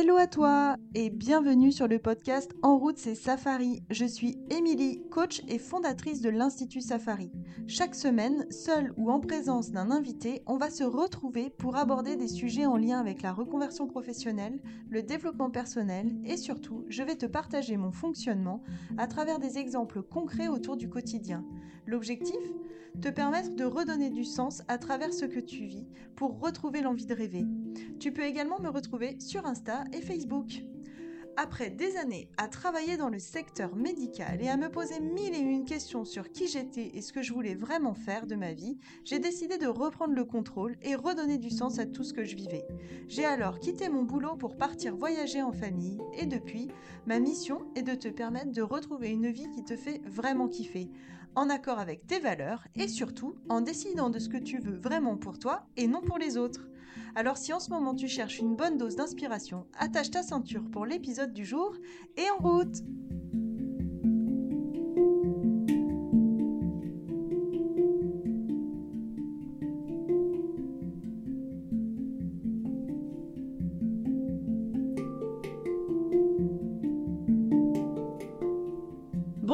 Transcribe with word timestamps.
Hello 0.00 0.16
à 0.16 0.26
toi 0.26 0.76
et 0.94 1.10
bienvenue 1.10 1.72
sur 1.72 1.86
le 1.86 1.98
podcast 1.98 2.52
En 2.62 2.78
route 2.78 2.96
c'est 2.96 3.14
Safari. 3.14 3.82
Je 3.90 4.06
suis 4.06 4.38
Émilie, 4.48 5.02
coach 5.10 5.42
et 5.46 5.58
fondatrice 5.58 6.22
de 6.22 6.30
l'Institut 6.30 6.80
Safari. 6.80 7.30
Chaque 7.66 7.94
semaine, 7.94 8.46
seule 8.50 8.94
ou 8.96 9.10
en 9.10 9.20
présence 9.20 9.72
d'un 9.72 9.90
invité, 9.90 10.42
on 10.46 10.56
va 10.56 10.70
se 10.70 10.84
retrouver 10.84 11.50
pour 11.50 11.76
aborder 11.76 12.16
des 12.16 12.28
sujets 12.28 12.64
en 12.64 12.78
lien 12.78 12.98
avec 12.98 13.20
la 13.20 13.34
reconversion 13.34 13.86
professionnelle, 13.86 14.62
le 14.88 15.02
développement 15.02 15.50
personnel 15.50 16.16
et 16.24 16.38
surtout, 16.38 16.86
je 16.88 17.02
vais 17.02 17.16
te 17.16 17.26
partager 17.26 17.76
mon 17.76 17.92
fonctionnement 17.92 18.62
à 18.96 19.06
travers 19.06 19.38
des 19.38 19.58
exemples 19.58 20.00
concrets 20.00 20.48
autour 20.48 20.78
du 20.78 20.88
quotidien. 20.88 21.44
L'objectif? 21.84 22.40
Te 23.00 23.08
permettre 23.08 23.56
de 23.56 23.64
redonner 23.64 24.10
du 24.10 24.24
sens 24.24 24.62
à 24.68 24.76
travers 24.76 25.14
ce 25.14 25.24
que 25.24 25.40
tu 25.40 25.64
vis 25.64 25.86
pour 26.16 26.38
retrouver 26.40 26.82
l'envie 26.82 27.06
de 27.06 27.14
rêver. 27.14 27.46
Tu 27.98 28.12
peux 28.12 28.24
également 28.24 28.60
me 28.60 28.68
retrouver 28.68 29.18
sur 29.20 29.46
Insta 29.46 29.84
et 29.92 30.02
Facebook. 30.02 30.62
Après 31.36 31.70
des 31.70 31.96
années 31.96 32.28
à 32.36 32.48
travailler 32.48 32.98
dans 32.98 33.08
le 33.08 33.18
secteur 33.18 33.74
médical 33.74 34.42
et 34.42 34.48
à 34.48 34.58
me 34.58 34.68
poser 34.68 35.00
mille 35.00 35.34
et 35.34 35.38
une 35.38 35.64
questions 35.64 36.04
sur 36.04 36.30
qui 36.30 36.48
j'étais 36.48 36.90
et 36.94 37.00
ce 37.00 37.14
que 37.14 37.22
je 37.22 37.32
voulais 37.32 37.54
vraiment 37.54 37.94
faire 37.94 38.26
de 38.26 38.34
ma 38.34 38.52
vie, 38.52 38.76
j'ai 39.04 39.20
décidé 39.20 39.56
de 39.56 39.66
reprendre 39.66 40.12
le 40.12 40.24
contrôle 40.24 40.76
et 40.82 40.94
redonner 40.94 41.38
du 41.38 41.48
sens 41.48 41.78
à 41.78 41.86
tout 41.86 42.04
ce 42.04 42.12
que 42.12 42.24
je 42.24 42.36
vivais. 42.36 42.66
J'ai 43.08 43.24
alors 43.24 43.58
quitté 43.58 43.88
mon 43.88 44.02
boulot 44.02 44.36
pour 44.36 44.58
partir 44.58 44.96
voyager 44.96 45.40
en 45.40 45.52
famille 45.52 45.98
et 46.12 46.26
depuis, 46.26 46.68
ma 47.06 47.20
mission 47.20 47.62
est 47.74 47.82
de 47.82 47.94
te 47.94 48.08
permettre 48.08 48.52
de 48.52 48.62
retrouver 48.62 49.08
une 49.08 49.30
vie 49.30 49.48
qui 49.50 49.64
te 49.64 49.76
fait 49.76 50.02
vraiment 50.04 50.48
kiffer, 50.48 50.90
en 51.34 51.50
accord 51.50 51.78
avec 51.78 52.06
tes 52.06 52.18
valeurs 52.18 52.64
et 52.74 52.88
surtout 52.88 53.36
en 53.48 53.60
décidant 53.60 54.10
de 54.10 54.18
ce 54.18 54.28
que 54.28 54.36
tu 54.36 54.58
veux 54.58 54.76
vraiment 54.76 55.16
pour 55.16 55.38
toi 55.38 55.66
et 55.76 55.86
non 55.86 56.00
pour 56.00 56.18
les 56.18 56.36
autres. 56.36 56.68
Alors 57.14 57.36
si 57.36 57.52
en 57.52 57.60
ce 57.60 57.70
moment 57.70 57.94
tu 57.94 58.08
cherches 58.08 58.38
une 58.38 58.56
bonne 58.56 58.78
dose 58.78 58.96
d'inspiration, 58.96 59.66
attache 59.78 60.10
ta 60.10 60.22
ceinture 60.22 60.68
pour 60.70 60.86
l'épisode 60.86 61.32
du 61.32 61.44
jour 61.44 61.74
et 62.16 62.30
en 62.30 62.42
route 62.42 62.82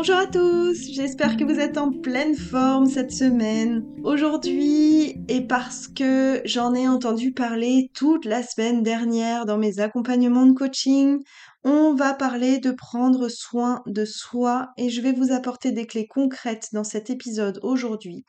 Bonjour 0.09 0.23
à 0.23 0.27
tous, 0.29 0.93
j'espère 0.93 1.37
que 1.37 1.43
vous 1.43 1.59
êtes 1.59 1.77
en 1.79 1.91
pleine 1.91 2.37
forme 2.37 2.87
cette 2.87 3.11
semaine. 3.11 3.85
Aujourd'hui, 4.05 5.21
et 5.27 5.45
parce 5.45 5.89
que 5.89 6.43
j'en 6.45 6.75
ai 6.75 6.87
entendu 6.87 7.33
parler 7.33 7.91
toute 7.93 8.25
la 8.25 8.45
semaine 8.45 8.85
dernière 8.85 9.47
dans 9.47 9.59
mes 9.59 9.81
accompagnements 9.81 10.47
de 10.47 10.53
coaching, 10.53 11.19
on 11.65 11.93
va 11.95 12.15
parler 12.15 12.61
de 12.61 12.71
prendre 12.71 13.29
soin 13.29 13.83
de 13.87 14.05
soi 14.05 14.69
et 14.77 14.91
je 14.91 15.01
vais 15.01 15.11
vous 15.11 15.33
apporter 15.33 15.73
des 15.73 15.89
clés 15.89 16.07
concrètes 16.07 16.69
dans 16.73 16.85
cet 16.85 17.11
épisode 17.11 17.59
aujourd'hui 17.65 18.25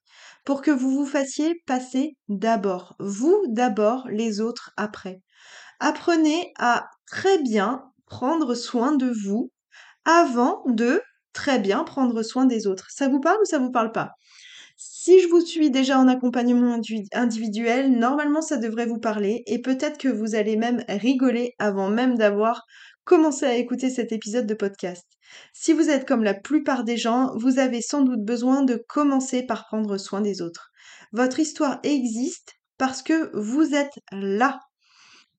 pour 0.46 0.64
que 0.64 0.72
vous 0.72 0.90
vous 0.90 1.06
fassiez 1.06 1.62
passer 1.68 2.18
d'abord, 2.28 2.96
vous 2.98 3.40
d'abord, 3.50 4.08
les 4.10 4.42
autres 4.42 4.72
après. 4.78 5.22
Apprenez 5.80 6.54
à 6.58 6.90
très 7.06 7.38
bien 7.38 7.84
prendre 8.08 8.56
soin 8.56 8.96
de 8.96 9.12
vous 9.12 9.52
avant 10.06 10.64
de 10.66 11.04
très 11.38 11.60
bien 11.60 11.84
prendre 11.84 12.24
soin 12.24 12.46
des 12.48 12.66
autres. 12.66 12.88
Ça 12.90 13.08
vous 13.08 13.20
parle 13.20 13.38
ou 13.44 13.46
ça 13.46 13.60
vous 13.60 13.72
parle 13.72 13.92
pas? 13.92 14.14
Si 14.76 15.22
je 15.22 15.28
vous 15.28 15.42
suis 15.42 15.70
déjà 15.70 16.00
en 16.00 16.08
accompagnement 16.08 16.80
individuel, 17.14 17.92
normalement 17.92 18.42
ça 18.42 18.58
devrait 18.58 18.88
vous 18.88 18.98
parler 19.00 19.44
et 19.46 19.62
peut-être 19.62 20.00
que 20.00 20.08
vous 20.08 20.34
allez 20.34 20.58
même 20.58 20.84
rigoler 20.90 21.54
avant 21.60 21.90
même 21.90 22.18
d'avoir 22.18 22.66
commencé 23.04 23.46
à 23.46 23.56
écouter 23.56 23.92
cet 23.92 24.12
épisode 24.12 24.48
de 24.48 24.56
podcast. 24.56 25.06
Si 25.54 25.74
vous 25.74 25.90
êtes 25.90 26.08
comme 26.08 26.24
la 26.24 26.34
plupart 26.34 26.84
des 26.84 26.98
gens, 26.98 27.32
vous 27.38 27.60
avez 27.60 27.82
sans 27.82 28.02
doute 28.02 28.24
besoin 28.24 28.64
de 28.64 28.84
commencer 28.90 29.44
par 29.44 29.68
prendre 29.68 29.98
soin 30.00 30.22
des 30.22 30.42
autres. 30.42 30.72
Votre 31.12 31.40
histoire 31.40 31.80
existe 31.84 32.54
parce 32.80 33.04
que 33.04 33.30
vous 33.36 33.76
êtes 33.76 34.00
là 34.12 34.60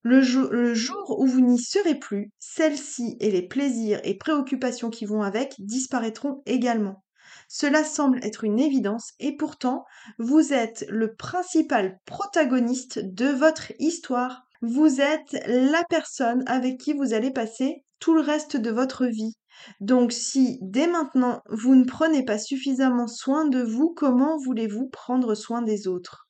le, 0.03 0.75
jour 0.75 1.19
où 1.19 1.27
vous 1.27 1.41
n'y 1.41 1.59
serez 1.59 1.97
plus, 1.97 2.31
celle-ci 2.39 3.17
et 3.21 3.31
les 3.31 3.47
plaisirs 3.47 4.01
et 4.05 4.17
préoccupations 4.17 4.91
qui 4.91 5.07
vont 5.07 5.23
avec 5.23 5.55
disparaîtront 5.59 6.43
également. 6.47 7.03
Cela 7.49 7.85
semble 7.85 8.25
être 8.25 8.45
une 8.45 8.59
évidence 8.59 9.13
et 9.19 9.37
pourtant, 9.37 9.85
vous 10.19 10.53
êtes 10.53 10.87
le 10.89 11.15
principal 11.15 11.99
protagoniste 12.05 13.01
de 13.03 13.27
votre 13.27 13.73
histoire. 13.79 14.45
Vous 14.63 15.01
êtes 15.01 15.37
la 15.47 15.85
personne 15.89 16.43
avec 16.47 16.79
qui 16.79 16.93
vous 16.93 17.13
allez 17.13 17.31
passer 17.31 17.85
tout 18.01 18.15
le 18.15 18.21
reste 18.21 18.57
de 18.57 18.71
votre 18.71 19.07
vie. 19.07 19.37
Donc 19.81 20.13
si 20.13 20.59
dès 20.63 20.87
maintenant 20.87 21.43
vous 21.51 21.75
ne 21.75 21.85
prenez 21.85 22.25
pas 22.25 22.39
suffisamment 22.39 23.09
soin 23.09 23.47
de 23.47 23.61
vous, 23.61 23.93
comment 23.97 24.37
voulez-vous 24.39 24.89
prendre 24.89 25.35
soin 25.35 25.63
des 25.63 25.89
autres? 25.89 26.28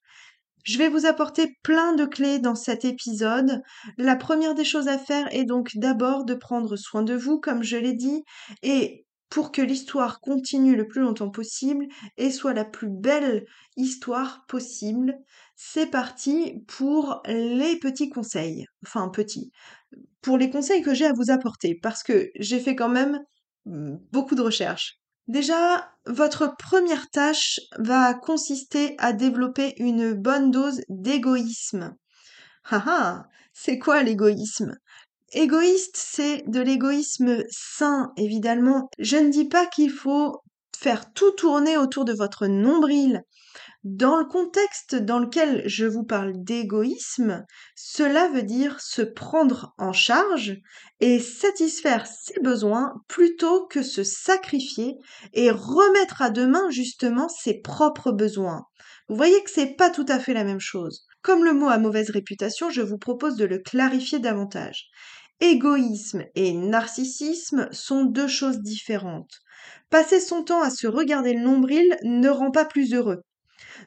Je 0.64 0.78
vais 0.78 0.88
vous 0.88 1.06
apporter 1.06 1.56
plein 1.62 1.94
de 1.94 2.04
clés 2.04 2.38
dans 2.38 2.54
cet 2.54 2.84
épisode. 2.84 3.62
La 3.96 4.16
première 4.16 4.54
des 4.54 4.64
choses 4.64 4.88
à 4.88 4.98
faire 4.98 5.28
est 5.34 5.44
donc 5.44 5.70
d'abord 5.76 6.24
de 6.24 6.34
prendre 6.34 6.76
soin 6.76 7.02
de 7.02 7.14
vous, 7.14 7.40
comme 7.40 7.62
je 7.62 7.76
l'ai 7.76 7.94
dit, 7.94 8.22
et 8.62 9.06
pour 9.30 9.52
que 9.52 9.62
l'histoire 9.62 10.20
continue 10.20 10.76
le 10.76 10.86
plus 10.86 11.02
longtemps 11.02 11.30
possible 11.30 11.86
et 12.16 12.30
soit 12.30 12.54
la 12.54 12.64
plus 12.64 12.88
belle 12.88 13.44
histoire 13.76 14.44
possible. 14.46 15.18
C'est 15.54 15.90
parti 15.90 16.64
pour 16.66 17.22
les 17.26 17.78
petits 17.78 18.08
conseils. 18.08 18.64
Enfin, 18.84 19.08
petits. 19.08 19.50
Pour 20.22 20.38
les 20.38 20.50
conseils 20.50 20.82
que 20.82 20.94
j'ai 20.94 21.06
à 21.06 21.12
vous 21.12 21.30
apporter, 21.30 21.78
parce 21.82 22.02
que 22.02 22.30
j'ai 22.36 22.60
fait 22.60 22.76
quand 22.76 22.88
même 22.88 23.20
mmh, 23.66 23.96
beaucoup 24.12 24.34
de 24.34 24.42
recherches. 24.42 24.98
Déjà, 25.28 25.90
votre 26.06 26.56
première 26.56 27.10
tâche 27.10 27.60
va 27.78 28.14
consister 28.14 28.94
à 28.98 29.12
développer 29.12 29.74
une 29.76 30.14
bonne 30.14 30.50
dose 30.50 30.80
d'égoïsme. 30.88 31.94
Ah 32.70 32.84
ah, 32.86 33.24
c'est 33.52 33.78
quoi 33.78 34.02
l'égoïsme? 34.02 34.76
Égoïste, 35.32 35.98
c'est 35.98 36.44
de 36.46 36.60
l'égoïsme 36.60 37.44
sain, 37.50 38.12
évidemment. 38.16 38.88
Je 38.98 39.18
ne 39.18 39.28
dis 39.28 39.44
pas 39.44 39.66
qu'il 39.66 39.90
faut 39.90 40.40
faire 40.74 41.12
tout 41.12 41.32
tourner 41.32 41.76
autour 41.76 42.06
de 42.06 42.14
votre 42.14 42.46
nombril. 42.46 43.22
Dans 43.84 44.16
le 44.16 44.24
contexte 44.24 44.96
dans 44.96 45.20
lequel 45.20 45.62
je 45.66 45.86
vous 45.86 46.02
parle 46.02 46.32
d'égoïsme, 46.42 47.46
cela 47.76 48.26
veut 48.28 48.42
dire 48.42 48.80
se 48.80 49.02
prendre 49.02 49.72
en 49.78 49.92
charge 49.92 50.56
et 50.98 51.20
satisfaire 51.20 52.08
ses 52.08 52.40
besoins 52.40 52.94
plutôt 53.06 53.66
que 53.68 53.82
se 53.82 54.02
sacrifier 54.02 54.96
et 55.32 55.52
remettre 55.52 56.22
à 56.22 56.30
demain 56.30 56.68
justement 56.70 57.28
ses 57.28 57.60
propres 57.60 58.10
besoins. 58.10 58.64
Vous 59.08 59.14
voyez 59.14 59.40
que 59.44 59.50
c'est 59.50 59.76
pas 59.76 59.90
tout 59.90 60.06
à 60.08 60.18
fait 60.18 60.34
la 60.34 60.44
même 60.44 60.60
chose. 60.60 61.06
Comme 61.22 61.44
le 61.44 61.52
mot 61.52 61.68
a 61.68 61.78
mauvaise 61.78 62.10
réputation, 62.10 62.70
je 62.70 62.82
vous 62.82 62.98
propose 62.98 63.36
de 63.36 63.44
le 63.44 63.58
clarifier 63.58 64.18
davantage. 64.18 64.88
Égoïsme 65.40 66.24
et 66.34 66.52
narcissisme 66.52 67.68
sont 67.70 68.04
deux 68.04 68.26
choses 68.26 68.58
différentes. 68.58 69.38
Passer 69.88 70.18
son 70.18 70.42
temps 70.42 70.62
à 70.62 70.70
se 70.70 70.88
regarder 70.88 71.32
le 71.32 71.42
nombril 71.42 71.96
ne 72.02 72.28
rend 72.28 72.50
pas 72.50 72.64
plus 72.64 72.92
heureux. 72.92 73.22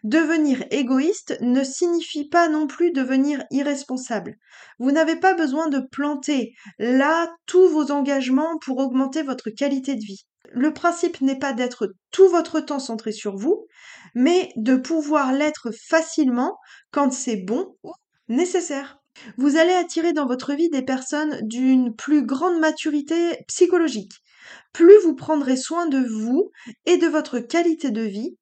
Devenir 0.03 0.63
égoïste 0.71 1.37
ne 1.41 1.63
signifie 1.63 2.27
pas 2.27 2.49
non 2.49 2.65
plus 2.65 2.91
devenir 2.91 3.43
irresponsable. 3.51 4.37
Vous 4.79 4.91
n'avez 4.91 5.15
pas 5.15 5.35
besoin 5.35 5.67
de 5.67 5.79
planter 5.79 6.55
là 6.79 7.31
tous 7.45 7.67
vos 7.67 7.91
engagements 7.91 8.57
pour 8.59 8.79
augmenter 8.79 9.21
votre 9.21 9.51
qualité 9.51 9.95
de 9.95 10.03
vie. 10.03 10.25
Le 10.53 10.73
principe 10.73 11.21
n'est 11.21 11.37
pas 11.37 11.53
d'être 11.53 11.93
tout 12.09 12.27
votre 12.29 12.59
temps 12.59 12.79
centré 12.79 13.11
sur 13.11 13.37
vous, 13.37 13.67
mais 14.15 14.51
de 14.55 14.75
pouvoir 14.75 15.33
l'être 15.33 15.69
facilement 15.71 16.57
quand 16.91 17.13
c'est 17.13 17.37
bon 17.37 17.75
ou 17.83 17.91
nécessaire. 18.27 18.97
Vous 19.37 19.57
allez 19.57 19.73
attirer 19.73 20.13
dans 20.13 20.25
votre 20.25 20.53
vie 20.53 20.69
des 20.69 20.81
personnes 20.81 21.39
d'une 21.43 21.95
plus 21.95 22.25
grande 22.25 22.59
maturité 22.59 23.43
psychologique. 23.47 24.13
Plus 24.73 24.97
vous 25.03 25.15
prendrez 25.15 25.57
soin 25.57 25.87
de 25.87 25.99
vous 25.99 26.49
et 26.85 26.97
de 26.97 27.07
votre 27.07 27.39
qualité 27.39 27.91
de 27.91 28.01
vie, 28.01 28.37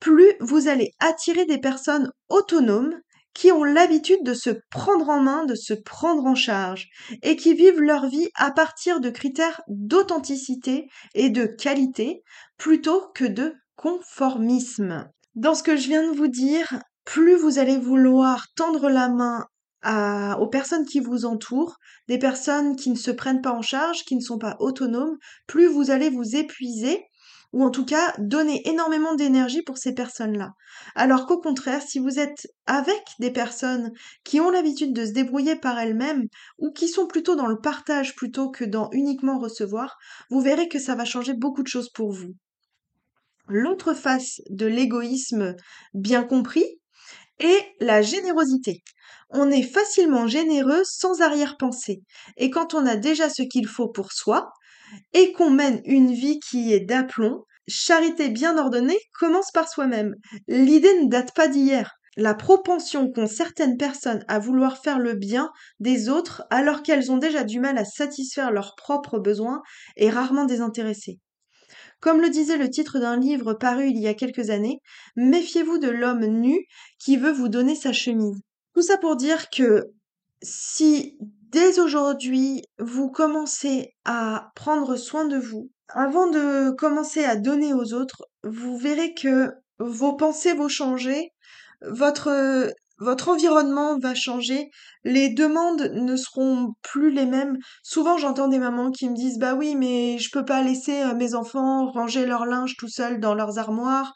plus 0.00 0.32
vous 0.40 0.68
allez 0.68 0.92
attirer 1.00 1.46
des 1.46 1.58
personnes 1.58 2.10
autonomes 2.28 2.94
qui 3.34 3.52
ont 3.52 3.64
l'habitude 3.64 4.22
de 4.24 4.32
se 4.32 4.50
prendre 4.70 5.10
en 5.10 5.20
main, 5.20 5.44
de 5.44 5.54
se 5.54 5.74
prendre 5.74 6.24
en 6.24 6.34
charge, 6.34 6.88
et 7.22 7.36
qui 7.36 7.52
vivent 7.52 7.82
leur 7.82 8.08
vie 8.08 8.30
à 8.34 8.50
partir 8.50 8.98
de 9.00 9.10
critères 9.10 9.60
d'authenticité 9.68 10.88
et 11.14 11.28
de 11.28 11.44
qualité, 11.44 12.22
plutôt 12.56 13.02
que 13.14 13.26
de 13.26 13.54
conformisme. 13.76 15.06
Dans 15.34 15.54
ce 15.54 15.62
que 15.62 15.76
je 15.76 15.88
viens 15.88 16.10
de 16.10 16.16
vous 16.16 16.28
dire, 16.28 16.80
plus 17.04 17.36
vous 17.36 17.58
allez 17.58 17.76
vouloir 17.76 18.46
tendre 18.56 18.88
la 18.88 19.10
main 19.10 19.44
aux 20.38 20.48
personnes 20.48 20.86
qui 20.86 21.00
vous 21.00 21.26
entourent, 21.26 21.76
des 22.08 22.18
personnes 22.18 22.74
qui 22.74 22.90
ne 22.90 22.96
se 22.96 23.10
prennent 23.10 23.42
pas 23.42 23.52
en 23.52 23.62
charge, 23.62 24.04
qui 24.04 24.16
ne 24.16 24.20
sont 24.22 24.38
pas 24.38 24.56
autonomes, 24.60 25.16
plus 25.46 25.66
vous 25.66 25.90
allez 25.90 26.08
vous 26.08 26.36
épuiser 26.36 27.04
ou 27.52 27.62
en 27.62 27.70
tout 27.70 27.84
cas 27.84 28.14
donner 28.18 28.68
énormément 28.68 29.14
d'énergie 29.14 29.62
pour 29.62 29.78
ces 29.78 29.94
personnes-là. 29.94 30.52
Alors 30.94 31.26
qu'au 31.26 31.40
contraire, 31.40 31.82
si 31.82 31.98
vous 31.98 32.18
êtes 32.18 32.46
avec 32.66 33.02
des 33.18 33.30
personnes 33.30 33.92
qui 34.24 34.40
ont 34.40 34.50
l'habitude 34.50 34.92
de 34.92 35.06
se 35.06 35.12
débrouiller 35.12 35.56
par 35.56 35.78
elles-mêmes 35.78 36.26
ou 36.58 36.72
qui 36.72 36.88
sont 36.88 37.06
plutôt 37.06 37.36
dans 37.36 37.46
le 37.46 37.58
partage 37.58 38.14
plutôt 38.16 38.50
que 38.50 38.64
dans 38.64 38.88
uniquement 38.92 39.38
recevoir, 39.38 39.96
vous 40.30 40.40
verrez 40.40 40.68
que 40.68 40.78
ça 40.78 40.94
va 40.94 41.04
changer 41.04 41.34
beaucoup 41.34 41.62
de 41.62 41.68
choses 41.68 41.90
pour 41.90 42.12
vous. 42.12 42.34
L'autre 43.48 43.94
face 43.94 44.40
de 44.50 44.66
l'égoïsme 44.66 45.54
bien 45.94 46.24
compris 46.24 46.66
est 47.38 47.64
la 47.80 48.02
générosité. 48.02 48.82
On 49.30 49.50
est 49.50 49.62
facilement 49.62 50.26
généreux 50.26 50.82
sans 50.84 51.20
arrière-pensée. 51.20 52.02
Et 52.36 52.50
quand 52.50 52.74
on 52.74 52.86
a 52.86 52.96
déjà 52.96 53.28
ce 53.28 53.42
qu'il 53.42 53.66
faut 53.66 53.88
pour 53.88 54.12
soi, 54.12 54.52
et 55.12 55.32
qu'on 55.32 55.50
mène 55.50 55.80
une 55.84 56.12
vie 56.12 56.38
qui 56.40 56.72
est 56.72 56.80
d'aplomb, 56.80 57.44
charité 57.68 58.28
bien 58.28 58.58
ordonnée 58.58 58.98
commence 59.18 59.50
par 59.50 59.68
soi-même. 59.68 60.14
L'idée 60.48 61.00
ne 61.00 61.08
date 61.08 61.34
pas 61.34 61.48
d'hier. 61.48 61.92
La 62.18 62.34
propension 62.34 63.12
qu'ont 63.12 63.26
certaines 63.26 63.76
personnes 63.76 64.24
à 64.26 64.38
vouloir 64.38 64.78
faire 64.78 64.98
le 64.98 65.14
bien 65.14 65.50
des 65.80 66.08
autres 66.08 66.44
alors 66.48 66.82
qu'elles 66.82 67.12
ont 67.12 67.18
déjà 67.18 67.44
du 67.44 67.60
mal 67.60 67.76
à 67.76 67.84
satisfaire 67.84 68.50
leurs 68.50 68.74
propres 68.74 69.18
besoins 69.18 69.60
est 69.96 70.08
rarement 70.08 70.46
désintéressée. 70.46 71.18
Comme 72.00 72.20
le 72.22 72.30
disait 72.30 72.56
le 72.56 72.70
titre 72.70 73.00
d'un 73.00 73.18
livre 73.18 73.52
paru 73.54 73.88
il 73.88 73.98
y 73.98 74.06
a 74.06 74.14
quelques 74.14 74.48
années, 74.48 74.80
méfiez-vous 75.16 75.78
de 75.78 75.88
l'homme 75.88 76.24
nu 76.24 76.64
qui 76.98 77.16
veut 77.18 77.32
vous 77.32 77.48
donner 77.48 77.74
sa 77.74 77.92
chemise. 77.92 78.40
Tout 78.74 78.82
ça 78.82 78.96
pour 78.96 79.16
dire 79.16 79.50
que 79.50 79.84
si 80.42 81.18
dès 81.50 81.78
aujourd'hui 81.78 82.62
vous 82.78 83.10
commencez 83.10 83.94
à 84.04 84.50
prendre 84.54 84.96
soin 84.96 85.26
de 85.26 85.36
vous, 85.38 85.70
avant 85.88 86.28
de 86.30 86.70
commencer 86.70 87.24
à 87.24 87.36
donner 87.36 87.72
aux 87.74 87.92
autres, 87.94 88.24
vous 88.44 88.76
verrez 88.78 89.14
que 89.14 89.52
vos 89.78 90.14
pensées 90.16 90.54
vont 90.54 90.68
changer, 90.68 91.30
votre 91.82 92.72
votre 92.98 93.28
environnement 93.28 93.98
va 93.98 94.14
changer, 94.14 94.70
les 95.04 95.28
demandes 95.28 95.90
ne 95.94 96.16
seront 96.16 96.72
plus 96.82 97.10
les 97.10 97.26
mêmes. 97.26 97.58
Souvent, 97.82 98.16
j'entends 98.16 98.48
des 98.48 98.58
mamans 98.58 98.90
qui 98.90 99.08
me 99.10 99.14
disent 99.14 99.38
"Bah 99.38 99.54
oui, 99.54 99.76
mais 99.76 100.18
je 100.18 100.30
peux 100.32 100.44
pas 100.46 100.62
laisser 100.62 101.02
euh, 101.02 101.14
mes 101.14 101.34
enfants 101.34 101.90
ranger 101.90 102.24
leur 102.26 102.46
linge 102.46 102.74
tout 102.78 102.88
seuls 102.88 103.20
dans 103.20 103.34
leurs 103.34 103.58
armoires 103.58 104.12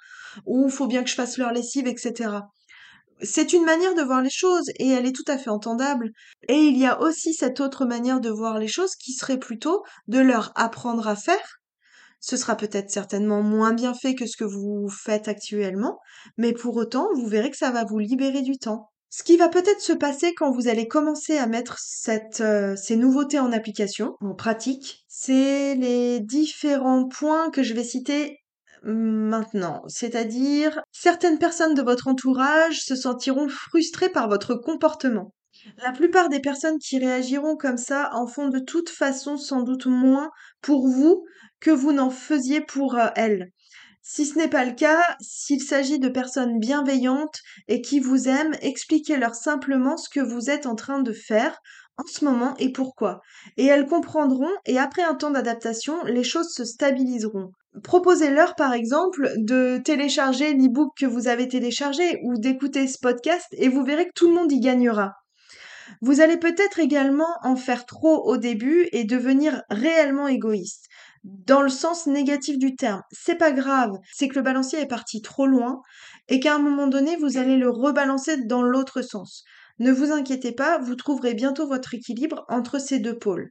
ou 0.46 0.68
faut 0.70 0.86
bien 0.86 1.02
que 1.04 1.10
je 1.10 1.14
fasse 1.14 1.36
leur 1.38 1.52
lessive, 1.52 1.86
etc." 1.86 2.30
C'est 3.22 3.52
une 3.52 3.64
manière 3.64 3.94
de 3.94 4.02
voir 4.02 4.22
les 4.22 4.30
choses 4.30 4.70
et 4.76 4.88
elle 4.88 5.06
est 5.06 5.14
tout 5.14 5.24
à 5.28 5.38
fait 5.38 5.50
entendable. 5.50 6.10
Et 6.48 6.58
il 6.58 6.78
y 6.78 6.86
a 6.86 7.00
aussi 7.00 7.34
cette 7.34 7.60
autre 7.60 7.84
manière 7.84 8.20
de 8.20 8.30
voir 8.30 8.58
les 8.58 8.68
choses 8.68 8.94
qui 8.96 9.12
serait 9.12 9.38
plutôt 9.38 9.82
de 10.08 10.18
leur 10.18 10.52
apprendre 10.54 11.06
à 11.06 11.16
faire 11.16 11.60
ce 12.20 12.36
sera 12.36 12.54
peut-être 12.54 12.90
certainement 12.90 13.42
moins 13.42 13.72
bien 13.72 13.94
fait 13.94 14.14
que 14.14 14.26
ce 14.26 14.36
que 14.36 14.44
vous 14.44 14.88
faites 14.88 15.26
actuellement, 15.26 15.98
mais 16.36 16.52
pour 16.52 16.76
autant, 16.76 17.08
vous 17.14 17.26
verrez 17.26 17.50
que 17.50 17.56
ça 17.56 17.70
va 17.70 17.84
vous 17.84 17.98
libérer 17.98 18.42
du 18.42 18.58
temps. 18.58 18.90
Ce 19.08 19.24
qui 19.24 19.36
va 19.36 19.48
peut-être 19.48 19.80
se 19.80 19.92
passer 19.92 20.34
quand 20.34 20.52
vous 20.52 20.68
allez 20.68 20.86
commencer 20.86 21.36
à 21.36 21.46
mettre 21.46 21.78
euh, 22.40 22.76
ces 22.76 22.96
nouveautés 22.96 23.40
en 23.40 23.50
application, 23.50 24.14
en 24.20 24.34
pratique, 24.34 25.04
c'est 25.08 25.74
les 25.74 26.20
différents 26.20 27.08
points 27.08 27.50
que 27.50 27.64
je 27.64 27.74
vais 27.74 27.82
citer 27.82 28.38
maintenant. 28.82 29.82
C'est-à-dire, 29.88 30.80
certaines 30.92 31.38
personnes 31.38 31.74
de 31.74 31.82
votre 31.82 32.08
entourage 32.08 32.80
se 32.80 32.94
sentiront 32.94 33.48
frustrées 33.48 34.10
par 34.10 34.28
votre 34.28 34.54
comportement. 34.54 35.34
La 35.82 35.92
plupart 35.92 36.28
des 36.28 36.40
personnes 36.40 36.78
qui 36.78 36.98
réagiront 36.98 37.56
comme 37.56 37.76
ça 37.76 38.10
en 38.14 38.26
font 38.26 38.48
de 38.48 38.60
toute 38.60 38.88
façon 38.88 39.36
sans 39.36 39.62
doute 39.62 39.86
moins 39.86 40.30
pour 40.62 40.88
vous 40.88 41.24
que 41.60 41.70
vous 41.70 41.92
n'en 41.92 42.10
faisiez 42.10 42.60
pour 42.62 42.96
euh, 42.96 43.08
elles. 43.16 43.50
Si 44.02 44.24
ce 44.24 44.38
n'est 44.38 44.48
pas 44.48 44.64
le 44.64 44.72
cas, 44.72 45.16
s'il 45.20 45.60
s'agit 45.62 45.98
de 45.98 46.08
personnes 46.08 46.58
bienveillantes 46.58 47.38
et 47.68 47.82
qui 47.82 48.00
vous 48.00 48.28
aiment, 48.28 48.56
expliquez-leur 48.62 49.34
simplement 49.34 49.98
ce 49.98 50.08
que 50.08 50.20
vous 50.20 50.48
êtes 50.48 50.64
en 50.64 50.74
train 50.74 51.02
de 51.02 51.12
faire 51.12 51.60
en 51.98 52.06
ce 52.06 52.24
moment 52.24 52.54
et 52.58 52.72
pourquoi. 52.72 53.20
Et 53.58 53.66
elles 53.66 53.86
comprendront 53.86 54.50
et 54.64 54.78
après 54.78 55.02
un 55.02 55.14
temps 55.14 55.30
d'adaptation, 55.30 56.02
les 56.04 56.24
choses 56.24 56.54
se 56.54 56.64
stabiliseront. 56.64 57.52
Proposez-leur 57.84 58.56
par 58.56 58.72
exemple 58.72 59.32
de 59.36 59.78
télécharger 59.78 60.54
l'e-book 60.54 60.92
que 60.98 61.06
vous 61.06 61.28
avez 61.28 61.46
téléchargé 61.46 62.18
ou 62.24 62.36
d'écouter 62.36 62.88
ce 62.88 62.98
podcast 62.98 63.46
et 63.52 63.68
vous 63.68 63.84
verrez 63.84 64.06
que 64.06 64.14
tout 64.14 64.28
le 64.28 64.34
monde 64.34 64.50
y 64.50 64.58
gagnera. 64.58 65.14
Vous 66.00 66.20
allez 66.20 66.36
peut-être 66.36 66.80
également 66.80 67.28
en 67.42 67.56
faire 67.56 67.86
trop 67.86 68.24
au 68.24 68.36
début 68.36 68.88
et 68.92 69.04
devenir 69.04 69.62
réellement 69.70 70.28
égoïste. 70.28 70.86
Dans 71.22 71.62
le 71.62 71.68
sens 71.68 72.06
négatif 72.06 72.58
du 72.58 72.74
terme. 72.74 73.02
C'est 73.12 73.34
pas 73.36 73.52
grave, 73.52 73.92
c'est 74.12 74.28
que 74.28 74.36
le 74.36 74.42
balancier 74.42 74.80
est 74.80 74.86
parti 74.86 75.20
trop 75.20 75.46
loin 75.46 75.80
et 76.28 76.40
qu'à 76.40 76.54
un 76.54 76.58
moment 76.58 76.86
donné, 76.86 77.16
vous 77.16 77.36
allez 77.36 77.56
le 77.56 77.70
rebalancer 77.70 78.38
dans 78.46 78.62
l'autre 78.62 79.02
sens. 79.02 79.44
Ne 79.78 79.92
vous 79.92 80.12
inquiétez 80.12 80.52
pas, 80.52 80.78
vous 80.78 80.94
trouverez 80.96 81.34
bientôt 81.34 81.66
votre 81.68 81.94
équilibre 81.94 82.44
entre 82.48 82.80
ces 82.80 82.98
deux 82.98 83.18
pôles. 83.18 83.50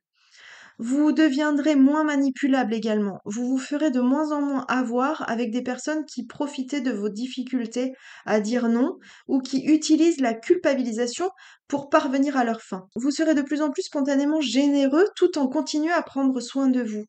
Vous 0.81 1.11
deviendrez 1.11 1.75
moins 1.75 2.05
manipulable 2.05 2.73
également. 2.73 3.19
Vous 3.25 3.45
vous 3.45 3.57
ferez 3.57 3.91
de 3.91 3.99
moins 3.99 4.31
en 4.31 4.41
moins 4.41 4.65
avoir 4.69 5.29
avec 5.29 5.51
des 5.51 5.61
personnes 5.61 6.05
qui 6.05 6.25
profitaient 6.25 6.79
de 6.79 6.91
vos 6.91 7.09
difficultés 7.09 7.91
à 8.25 8.39
dire 8.39 8.69
non 8.69 8.97
ou 9.27 9.41
qui 9.41 9.65
utilisent 9.65 10.21
la 10.21 10.33
culpabilisation 10.33 11.31
pour 11.67 11.89
parvenir 11.89 12.37
à 12.37 12.45
leur 12.45 12.61
fin. 12.61 12.87
Vous 12.95 13.11
serez 13.11 13.35
de 13.35 13.41
plus 13.41 13.61
en 13.61 13.71
plus 13.71 13.83
spontanément 13.83 14.39
généreux 14.39 15.05
tout 15.17 15.37
en 15.37 15.49
continuant 15.49 15.95
à 15.97 16.01
prendre 16.01 16.39
soin 16.39 16.69
de 16.69 16.81
vous. 16.81 17.03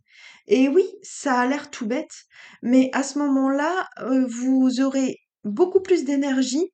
Et 0.48 0.68
oui, 0.68 0.84
ça 1.04 1.38
a 1.38 1.46
l'air 1.46 1.70
tout 1.70 1.86
bête, 1.86 2.24
mais 2.62 2.90
à 2.92 3.04
ce 3.04 3.20
moment-là, 3.20 3.86
euh, 4.00 4.26
vous 4.28 4.80
aurez 4.80 5.18
beaucoup 5.44 5.80
plus 5.80 6.04
d'énergie 6.04 6.72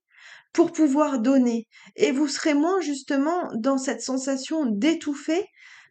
pour 0.54 0.72
pouvoir 0.72 1.20
donner 1.20 1.66
et 1.96 2.12
vous 2.12 2.28
serez 2.28 2.54
moins 2.54 2.80
justement 2.80 3.50
dans 3.54 3.76
cette 3.76 4.00
sensation 4.00 4.64
d'étouffer 4.64 5.44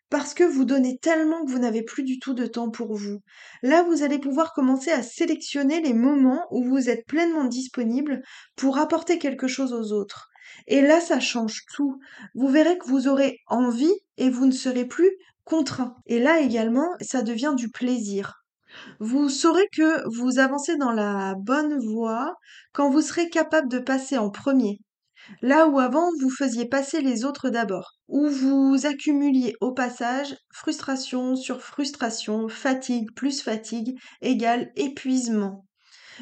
parce 0.10 0.34
que 0.34 0.44
vous 0.44 0.66
donnez 0.66 0.98
tellement 0.98 1.44
que 1.46 1.52
vous 1.52 1.60
n'avez 1.60 1.84
plus 1.84 2.04
du 2.04 2.20
tout 2.20 2.34
de 2.34 2.46
temps 2.46 2.70
pour 2.70 2.96
vous. 2.96 3.22
Là, 3.64 3.84
vous 3.84 4.04
allez 4.04 4.20
pouvoir 4.20 4.54
commencer 4.54 4.92
à 4.92 5.04
sélectionner 5.04 5.82
les 5.82 5.94
moments 5.94 6.46
où 6.52 6.64
vous 6.64 6.90
êtes 6.90 7.06
pleinement 7.06 7.46
disponible 7.46 8.22
pour 8.56 8.78
apporter 8.78 9.18
quelque 9.20 9.48
chose 9.48 9.74
aux 9.74 9.92
autres. 9.92 10.30
Et 10.68 10.82
là, 10.82 11.02
ça 11.02 11.20
change 11.20 11.64
tout. 11.74 12.00
Vous 12.34 12.48
verrez 12.48 12.78
que 12.78 12.88
vous 12.88 13.08
aurez 13.08 13.40
envie 13.48 13.94
et 14.18 14.30
vous 14.30 14.46
ne 14.46 14.52
serez 14.52 14.86
plus 14.86 15.12
contraint. 15.44 15.96
Et 16.06 16.20
là 16.20 16.40
également, 16.40 16.90
ça 17.02 17.22
devient 17.22 17.54
du 17.56 17.70
plaisir. 17.70 18.46
Vous 19.00 19.30
saurez 19.30 19.68
que 19.72 20.04
vous 20.10 20.40
avancez 20.40 20.76
dans 20.78 20.92
la 20.92 21.36
bonne 21.38 21.78
voie 21.80 22.36
quand 22.74 22.90
vous 22.90 23.02
serez 23.02 23.30
capable 23.30 23.70
de 23.70 23.80
passer 23.80 24.18
en 24.18 24.30
premier 24.30 24.82
Là 25.42 25.68
où 25.68 25.80
avant 25.80 26.10
vous 26.22 26.30
faisiez 26.30 26.66
passer 26.66 27.02
les 27.02 27.26
autres 27.26 27.50
d'abord, 27.50 27.94
où 28.08 28.28
vous 28.28 28.86
accumuliez 28.86 29.56
au 29.62 29.74
passage 29.74 30.36
frustration 30.54 31.36
sur 31.36 31.62
frustration, 31.62 32.48
fatigue 32.48 33.14
plus 33.16 33.42
fatigue 33.42 33.98
égale 34.22 34.72
épuisement. 34.76 35.66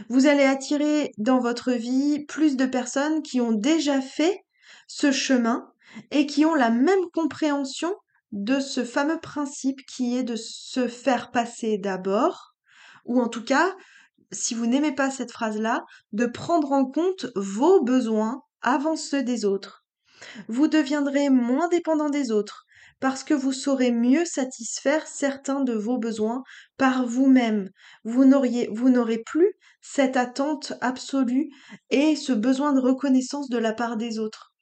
Vous 0.10 0.26
allez 0.26 0.44
attirer 0.44 1.12
dans 1.18 1.40
votre 1.40 1.72
vie 1.72 2.26
plus 2.26 2.56
de 2.56 2.66
personnes 2.66 3.22
qui 3.22 3.42
ont 3.42 3.52
déjà 3.52 4.02
fait 4.02 4.40
ce 4.88 5.12
chemin 5.12 5.68
et 6.12 6.26
qui 6.26 6.46
ont 6.46 6.56
la 6.56 6.70
même 6.70 7.06
compréhension 7.14 7.94
de 8.32 8.60
ce 8.60 8.84
fameux 8.84 9.20
principe 9.20 9.80
qui 9.86 10.18
est 10.18 10.24
de 10.24 10.36
se 10.36 10.88
faire 10.88 11.30
passer 11.30 11.78
d'abord, 11.78 12.56
ou 13.06 13.22
en 13.22 13.28
tout 13.28 13.44
cas, 13.44 13.76
si 14.32 14.56
vous 14.56 14.66
n'aimez 14.66 14.94
pas 14.94 15.12
cette 15.12 15.32
phrase-là, 15.32 15.84
de 16.14 16.26
prendre 16.26 16.72
en 16.72 16.86
compte 16.86 17.28
vos 17.36 17.84
besoins 17.84 18.42
avant 18.64 18.96
ceux 18.96 19.24
des 19.24 19.46
autres. 19.46 19.86
Vous 20.48 20.68
deviendrez 20.68 21.30
moins 21.30 21.68
dépendant 21.68 22.10
des 22.10 22.32
autres 22.32 22.66
parce 23.00 23.26
que 23.26 23.34
vous 23.34 23.52
saurez 23.52 23.92
mieux 23.92 24.24
satisfaire 24.24 25.08
certains 25.08 25.60
de 25.60 25.74
vos 25.74 25.98
besoins 25.98 26.44
par 26.78 27.06
vous-même. 27.06 27.70
Vous 28.06 28.24
n'auriez, 28.24 28.70
n'aurez 28.70 29.18
plus 29.18 29.54
cette 29.82 30.16
attente 30.16 30.72
absolue 30.80 31.50
et 31.90 32.16
ce 32.16 32.32
besoin 32.32 32.72
de 32.72 32.80
reconnaissance 32.80 33.50
de 33.50 33.58
la 33.58 33.74
part 33.74 33.98
des 33.98 34.20
autres. 34.20 34.54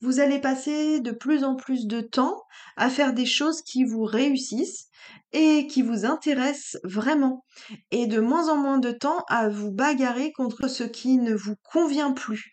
Vous 0.00 0.18
allez 0.18 0.40
passer 0.40 1.00
de 1.00 1.10
plus 1.10 1.44
en 1.44 1.56
plus 1.56 1.86
de 1.86 2.00
temps 2.00 2.42
à 2.76 2.88
faire 2.88 3.12
des 3.12 3.26
choses 3.26 3.62
qui 3.62 3.84
vous 3.84 4.04
réussissent 4.04 4.88
et 5.32 5.66
qui 5.66 5.82
vous 5.82 6.04
intéressent 6.04 6.80
vraiment, 6.82 7.44
et 7.90 8.06
de 8.06 8.20
moins 8.20 8.48
en 8.48 8.56
moins 8.56 8.78
de 8.78 8.90
temps 8.90 9.24
à 9.28 9.48
vous 9.48 9.70
bagarrer 9.70 10.32
contre 10.32 10.68
ce 10.68 10.84
qui 10.84 11.18
ne 11.18 11.34
vous 11.34 11.56
convient 11.62 12.12
plus. 12.12 12.50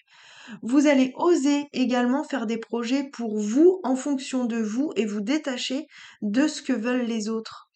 Vous 0.62 0.88
allez 0.88 1.13
oser 1.16 1.68
également 1.74 2.24
faire 2.24 2.46
des 2.46 2.58
projets 2.58 3.04
pour 3.04 3.39
vous 3.39 3.80
en 3.84 3.96
fonction 3.96 4.46
de 4.46 4.58
vous 4.58 4.92
et 4.96 5.06
vous 5.06 5.22
détacher 5.22 5.88
de 6.22 6.48
ce 6.48 6.62
que 6.62 6.74
veulent 6.74 7.06
les 7.06 7.30
autres. 7.30 7.68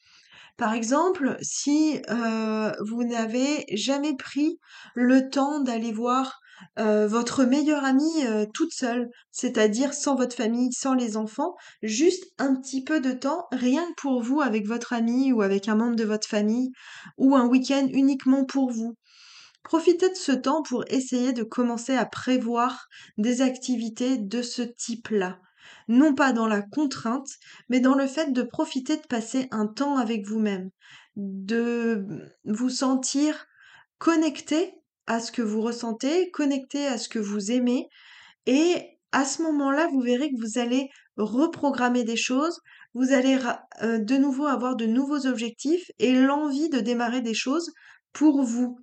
Par 0.57 0.73
exemple, 0.73 1.37
si 1.41 2.01
euh, 2.09 2.71
vous 2.85 3.03
n'avez 3.03 3.65
jamais 3.73 4.15
pris 4.15 4.59
le 4.95 5.29
temps 5.29 5.59
d'aller 5.59 5.91
voir 5.91 6.39
euh, 6.79 7.07
votre 7.07 7.43
meilleure 7.43 7.83
amie 7.83 8.25
euh, 8.25 8.45
toute 8.53 8.73
seule, 8.73 9.09
c'est-à-dire 9.31 9.93
sans 9.93 10.15
votre 10.15 10.35
famille, 10.35 10.71
sans 10.71 10.93
les 10.93 11.17
enfants, 11.17 11.55
juste 11.81 12.25
un 12.37 12.55
petit 12.55 12.83
peu 12.83 12.99
de 12.99 13.11
temps, 13.11 13.47
rien 13.51 13.83
que 13.83 14.01
pour 14.01 14.21
vous 14.21 14.41
avec 14.41 14.67
votre 14.67 14.93
ami 14.93 15.31
ou 15.31 15.41
avec 15.41 15.67
un 15.67 15.75
membre 15.75 15.95
de 15.95 16.03
votre 16.03 16.27
famille, 16.27 16.71
ou 17.17 17.35
un 17.35 17.47
week-end 17.47 17.87
uniquement 17.91 18.45
pour 18.45 18.71
vous. 18.71 18.95
Profitez 19.63 20.09
de 20.09 20.15
ce 20.15 20.31
temps 20.31 20.63
pour 20.63 20.83
essayer 20.87 21.33
de 21.33 21.43
commencer 21.43 21.95
à 21.95 22.05
prévoir 22.05 22.87
des 23.17 23.41
activités 23.41 24.17
de 24.17 24.41
ce 24.41 24.61
type-là. 24.61 25.39
Non 25.87 26.15
pas 26.15 26.33
dans 26.33 26.47
la 26.47 26.61
contrainte, 26.61 27.29
mais 27.69 27.79
dans 27.79 27.95
le 27.95 28.07
fait 28.07 28.33
de 28.33 28.43
profiter 28.43 28.97
de 28.97 29.07
passer 29.07 29.47
un 29.51 29.67
temps 29.67 29.97
avec 29.97 30.25
vous-même, 30.25 30.69
de 31.15 32.05
vous 32.45 32.69
sentir 32.69 33.45
connecté 33.97 34.73
à 35.07 35.19
ce 35.19 35.31
que 35.31 35.41
vous 35.41 35.61
ressentez, 35.61 36.31
connecté 36.31 36.87
à 36.87 36.97
ce 36.97 37.09
que 37.09 37.19
vous 37.19 37.51
aimez, 37.51 37.87
et 38.45 38.97
à 39.11 39.25
ce 39.25 39.41
moment-là, 39.43 39.87
vous 39.87 40.01
verrez 40.01 40.29
que 40.29 40.39
vous 40.39 40.57
allez 40.59 40.89
reprogrammer 41.17 42.03
des 42.03 42.15
choses, 42.15 42.59
vous 42.93 43.11
allez 43.11 43.37
euh, 43.83 43.99
de 43.99 44.17
nouveau 44.17 44.45
avoir 44.45 44.75
de 44.75 44.85
nouveaux 44.85 45.27
objectifs 45.27 45.91
et 45.99 46.13
l'envie 46.13 46.69
de 46.69 46.79
démarrer 46.79 47.21
des 47.21 47.33
choses 47.33 47.71
pour 48.13 48.41
vous. 48.43 48.77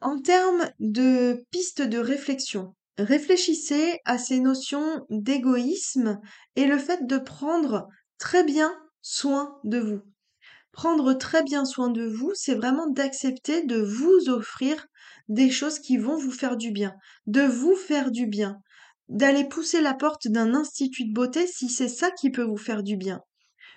En 0.00 0.18
termes 0.20 0.68
de 0.80 1.44
pistes 1.50 1.82
de 1.82 1.98
réflexion, 1.98 2.74
réfléchissez 2.98 4.00
à 4.04 4.18
ces 4.18 4.40
notions 4.40 5.06
d'égoïsme 5.08 6.20
et 6.56 6.66
le 6.66 6.78
fait 6.78 7.06
de 7.06 7.18
prendre 7.18 7.88
très 8.18 8.44
bien 8.44 8.74
soin 9.00 9.58
de 9.64 9.78
vous. 9.78 10.00
Prendre 10.72 11.12
très 11.14 11.42
bien 11.42 11.64
soin 11.64 11.90
de 11.90 12.04
vous, 12.04 12.32
c'est 12.34 12.54
vraiment 12.54 12.86
d'accepter 12.86 13.64
de 13.64 13.80
vous 13.80 14.28
offrir 14.28 14.86
des 15.28 15.50
choses 15.50 15.78
qui 15.78 15.96
vont 15.96 16.16
vous 16.16 16.30
faire 16.30 16.56
du 16.56 16.70
bien, 16.70 16.94
de 17.26 17.42
vous 17.42 17.76
faire 17.76 18.10
du 18.10 18.26
bien, 18.26 18.58
d'aller 19.08 19.44
pousser 19.44 19.80
la 19.80 19.94
porte 19.94 20.28
d'un 20.28 20.54
institut 20.54 21.04
de 21.04 21.12
beauté 21.12 21.46
si 21.46 21.68
c'est 21.68 21.88
ça 21.88 22.10
qui 22.10 22.30
peut 22.30 22.42
vous 22.42 22.56
faire 22.56 22.82
du 22.82 22.96
bien, 22.96 23.22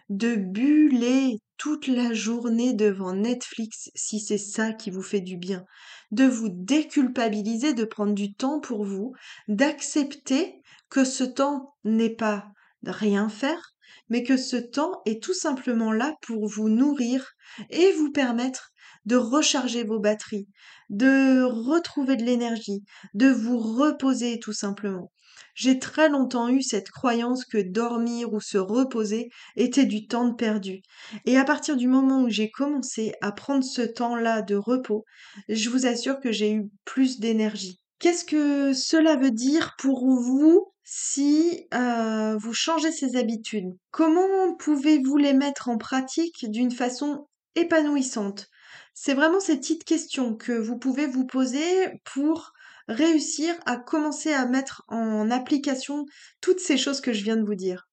de 0.10 0.36
buller 0.36 1.40
toute 1.58 1.88
la 1.88 2.14
journée 2.14 2.74
devant 2.74 3.14
Netflix 3.14 3.90
si 3.96 4.20
c'est 4.20 4.38
ça 4.38 4.74
qui 4.74 4.92
vous 4.92 5.02
fait 5.02 5.22
du 5.22 5.38
bien, 5.38 5.66
de 6.12 6.26
vous 6.26 6.50
déculpabiliser, 6.50 7.74
de 7.74 7.86
prendre 7.86 8.14
du 8.14 8.34
temps 8.34 8.60
pour 8.60 8.84
vous, 8.84 9.14
d'accepter 9.48 10.62
que 10.90 11.04
ce 11.04 11.24
temps 11.24 11.76
n'est 11.84 12.16
pas 12.16 12.46
de 12.84 12.92
rien 12.92 13.30
faire, 13.30 13.76
mais 14.10 14.24
que 14.24 14.38
ce 14.38 14.58
temps 14.58 15.02
est 15.06 15.22
tout 15.22 15.34
simplement 15.34 15.92
là 15.92 16.16
pour 16.22 16.48
vous 16.48 16.70
nourrir 16.70 17.34
et 17.70 17.92
vous 17.94 18.12
permettre 18.12 18.72
de 19.06 19.16
recharger 19.16 19.84
vos 19.84 20.00
batteries, 20.00 20.48
de 20.90 21.44
retrouver 21.44 22.16
de 22.16 22.24
l'énergie, 22.24 22.84
de 23.14 23.30
vous 23.30 23.58
reposer 23.58 24.40
tout 24.40 24.54
simplement. 24.54 25.12
J'ai 25.56 25.80
très 25.80 26.10
longtemps 26.10 26.50
eu 26.50 26.62
cette 26.62 26.92
croyance 26.92 27.46
que 27.46 27.58
dormir 27.58 28.34
ou 28.34 28.42
se 28.42 28.58
reposer 28.58 29.30
était 29.56 29.86
du 29.86 30.06
temps 30.06 30.34
perdu. 30.34 30.82
Et 31.26 31.38
à 31.38 31.46
partir 31.46 31.78
du 31.78 31.88
moment 31.88 32.24
où 32.24 32.30
j'ai 32.30 32.52
commencé 32.52 33.14
à 33.22 33.32
prendre 33.32 33.64
ce 33.64 33.82
temps-là 33.82 34.42
de 34.42 34.56
repos, 34.56 35.06
je 35.48 35.70
vous 35.70 35.86
assure 35.86 36.20
que 36.20 36.34
j'ai 36.34 36.52
eu 36.52 36.70
plus 36.84 37.20
d'énergie. 37.20 37.80
Qu'est-ce 38.00 38.26
que 38.26 38.74
cela 38.74 39.16
veut 39.16 39.32
dire 39.32 39.76
pour 39.80 40.06
vous 40.06 40.74
si 40.84 41.66
euh, 41.74 42.36
vous 42.38 42.54
changez 42.54 42.92
ces 42.92 43.16
habitudes? 43.16 43.78
Comment 43.92 44.56
pouvez-vous 44.60 45.16
les 45.16 45.34
mettre 45.34 45.70
en 45.70 45.78
pratique 45.78 46.52
d'une 46.52 46.72
façon 46.72 47.28
épanouissante? 47.56 48.48
C'est 48.94 49.14
vraiment 49.14 49.40
ces 49.40 49.56
petites 49.56 49.86
questions 49.86 50.36
que 50.36 50.52
vous 50.52 50.78
pouvez 50.78 51.08
vous 51.08 51.26
poser 51.26 51.64
pour 52.04 52.52
réussir 52.88 53.56
à 53.66 53.78
commencer 53.78 54.34
à 54.34 54.46
mettre 54.46 54.84
en 54.88 55.32
application 55.32 56.06
toutes 56.42 56.60
ces 56.60 56.78
choses 56.78 57.02
que 57.02 57.14
je 57.14 57.24
viens 57.24 57.38
de 57.38 57.46
vous 57.46 57.56
dire. 57.56 57.88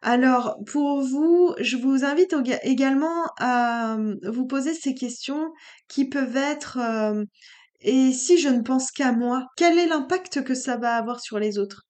Alors, 0.00 0.58
pour 0.66 1.02
vous, 1.02 1.54
je 1.58 1.76
vous 1.76 2.04
invite 2.04 2.34
également 2.62 3.24
à 3.38 3.96
euh, 3.96 4.14
vous 4.30 4.46
poser 4.46 4.72
ces 4.72 4.94
questions 4.94 5.52
qui 5.88 6.08
peuvent 6.08 6.36
être 6.36 6.78
euh, 6.78 7.24
et 7.80 8.12
si 8.12 8.38
je 8.38 8.48
ne 8.48 8.62
pense 8.62 8.90
qu'à 8.90 9.12
moi, 9.12 9.46
quel 9.56 9.78
est 9.78 9.86
l'impact 9.86 10.42
que 10.42 10.54
ça 10.54 10.76
va 10.76 10.96
avoir 10.96 11.20
sur 11.20 11.38
les 11.38 11.58
autres? 11.58 11.82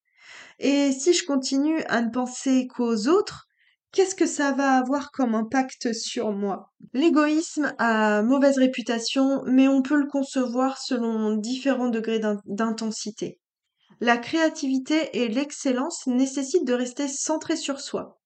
Et 0.58 0.92
si 0.92 1.14
je 1.14 1.24
continue 1.24 1.82
à 1.88 2.02
ne 2.02 2.10
penser 2.10 2.66
qu'aux 2.68 3.08
autres, 3.08 3.47
qu'est-ce 3.92 4.14
que 4.14 4.26
ça 4.26 4.52
va 4.52 4.78
avoir 4.78 5.10
comme 5.10 5.34
impact 5.34 5.92
sur 5.92 6.32
moi? 6.32 6.72
L'égoïsme 6.92 7.74
a 7.78 8.22
mauvaise 8.22 8.58
réputation, 8.58 9.42
mais 9.46 9.68
on 9.68 9.82
peut 9.82 9.98
le 9.98 10.06
concevoir 10.06 10.78
selon 10.78 11.36
différents 11.36 11.88
degrés 11.88 12.20
d'intensité. 12.46 13.40
La 14.00 14.16
créativité 14.16 15.10
et 15.12 15.28
l'excellence 15.28 16.06
nécessitent 16.06 16.66
de 16.66 16.74
rester 16.74 17.08
centré 17.08 17.56
sur 17.56 17.80
soi. 17.80 18.20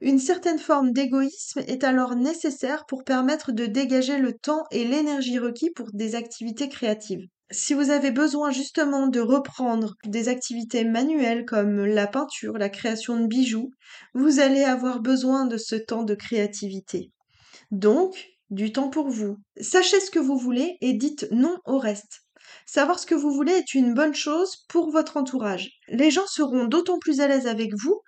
Une 0.00 0.18
certaine 0.18 0.58
forme 0.58 0.92
d'égoïsme 0.92 1.60
est 1.60 1.84
alors 1.84 2.16
nécessaire 2.16 2.84
pour 2.86 3.04
permettre 3.04 3.52
de 3.52 3.66
dégager 3.66 4.18
le 4.18 4.32
temps 4.32 4.64
et 4.70 4.84
l'énergie 4.84 5.38
requis 5.38 5.70
pour 5.70 5.92
des 5.92 6.14
activités 6.14 6.68
créatives. 6.68 7.26
Si 7.50 7.74
vous 7.74 7.90
avez 7.90 8.10
besoin 8.10 8.50
justement 8.50 9.06
de 9.06 9.20
reprendre 9.20 9.94
des 10.04 10.28
activités 10.28 10.84
manuelles 10.84 11.44
comme 11.44 11.84
la 11.84 12.06
peinture, 12.06 12.58
la 12.58 12.70
création 12.70 13.20
de 13.20 13.26
bijoux, 13.26 13.70
vous 14.14 14.40
allez 14.40 14.64
avoir 14.64 15.00
besoin 15.00 15.44
de 15.44 15.58
ce 15.58 15.74
temps 15.74 16.04
de 16.04 16.14
créativité. 16.14 17.12
Donc, 17.70 18.28
du 18.50 18.72
temps 18.72 18.88
pour 18.88 19.08
vous. 19.08 19.36
Sachez 19.60 20.00
ce 20.00 20.10
que 20.10 20.18
vous 20.18 20.38
voulez 20.38 20.76
et 20.80 20.94
dites 20.94 21.26
non 21.30 21.58
au 21.66 21.78
reste. 21.78 22.20
Savoir 22.66 22.98
ce 22.98 23.06
que 23.06 23.14
vous 23.14 23.32
voulez 23.32 23.52
est 23.52 23.74
une 23.74 23.94
bonne 23.94 24.14
chose 24.14 24.64
pour 24.68 24.90
votre 24.90 25.16
entourage. 25.16 25.70
Les 25.88 26.10
gens 26.10 26.26
seront 26.26 26.64
d'autant 26.64 26.98
plus 26.98 27.20
à 27.20 27.28
l'aise 27.28 27.46
avec 27.46 27.72
vous 27.74 28.00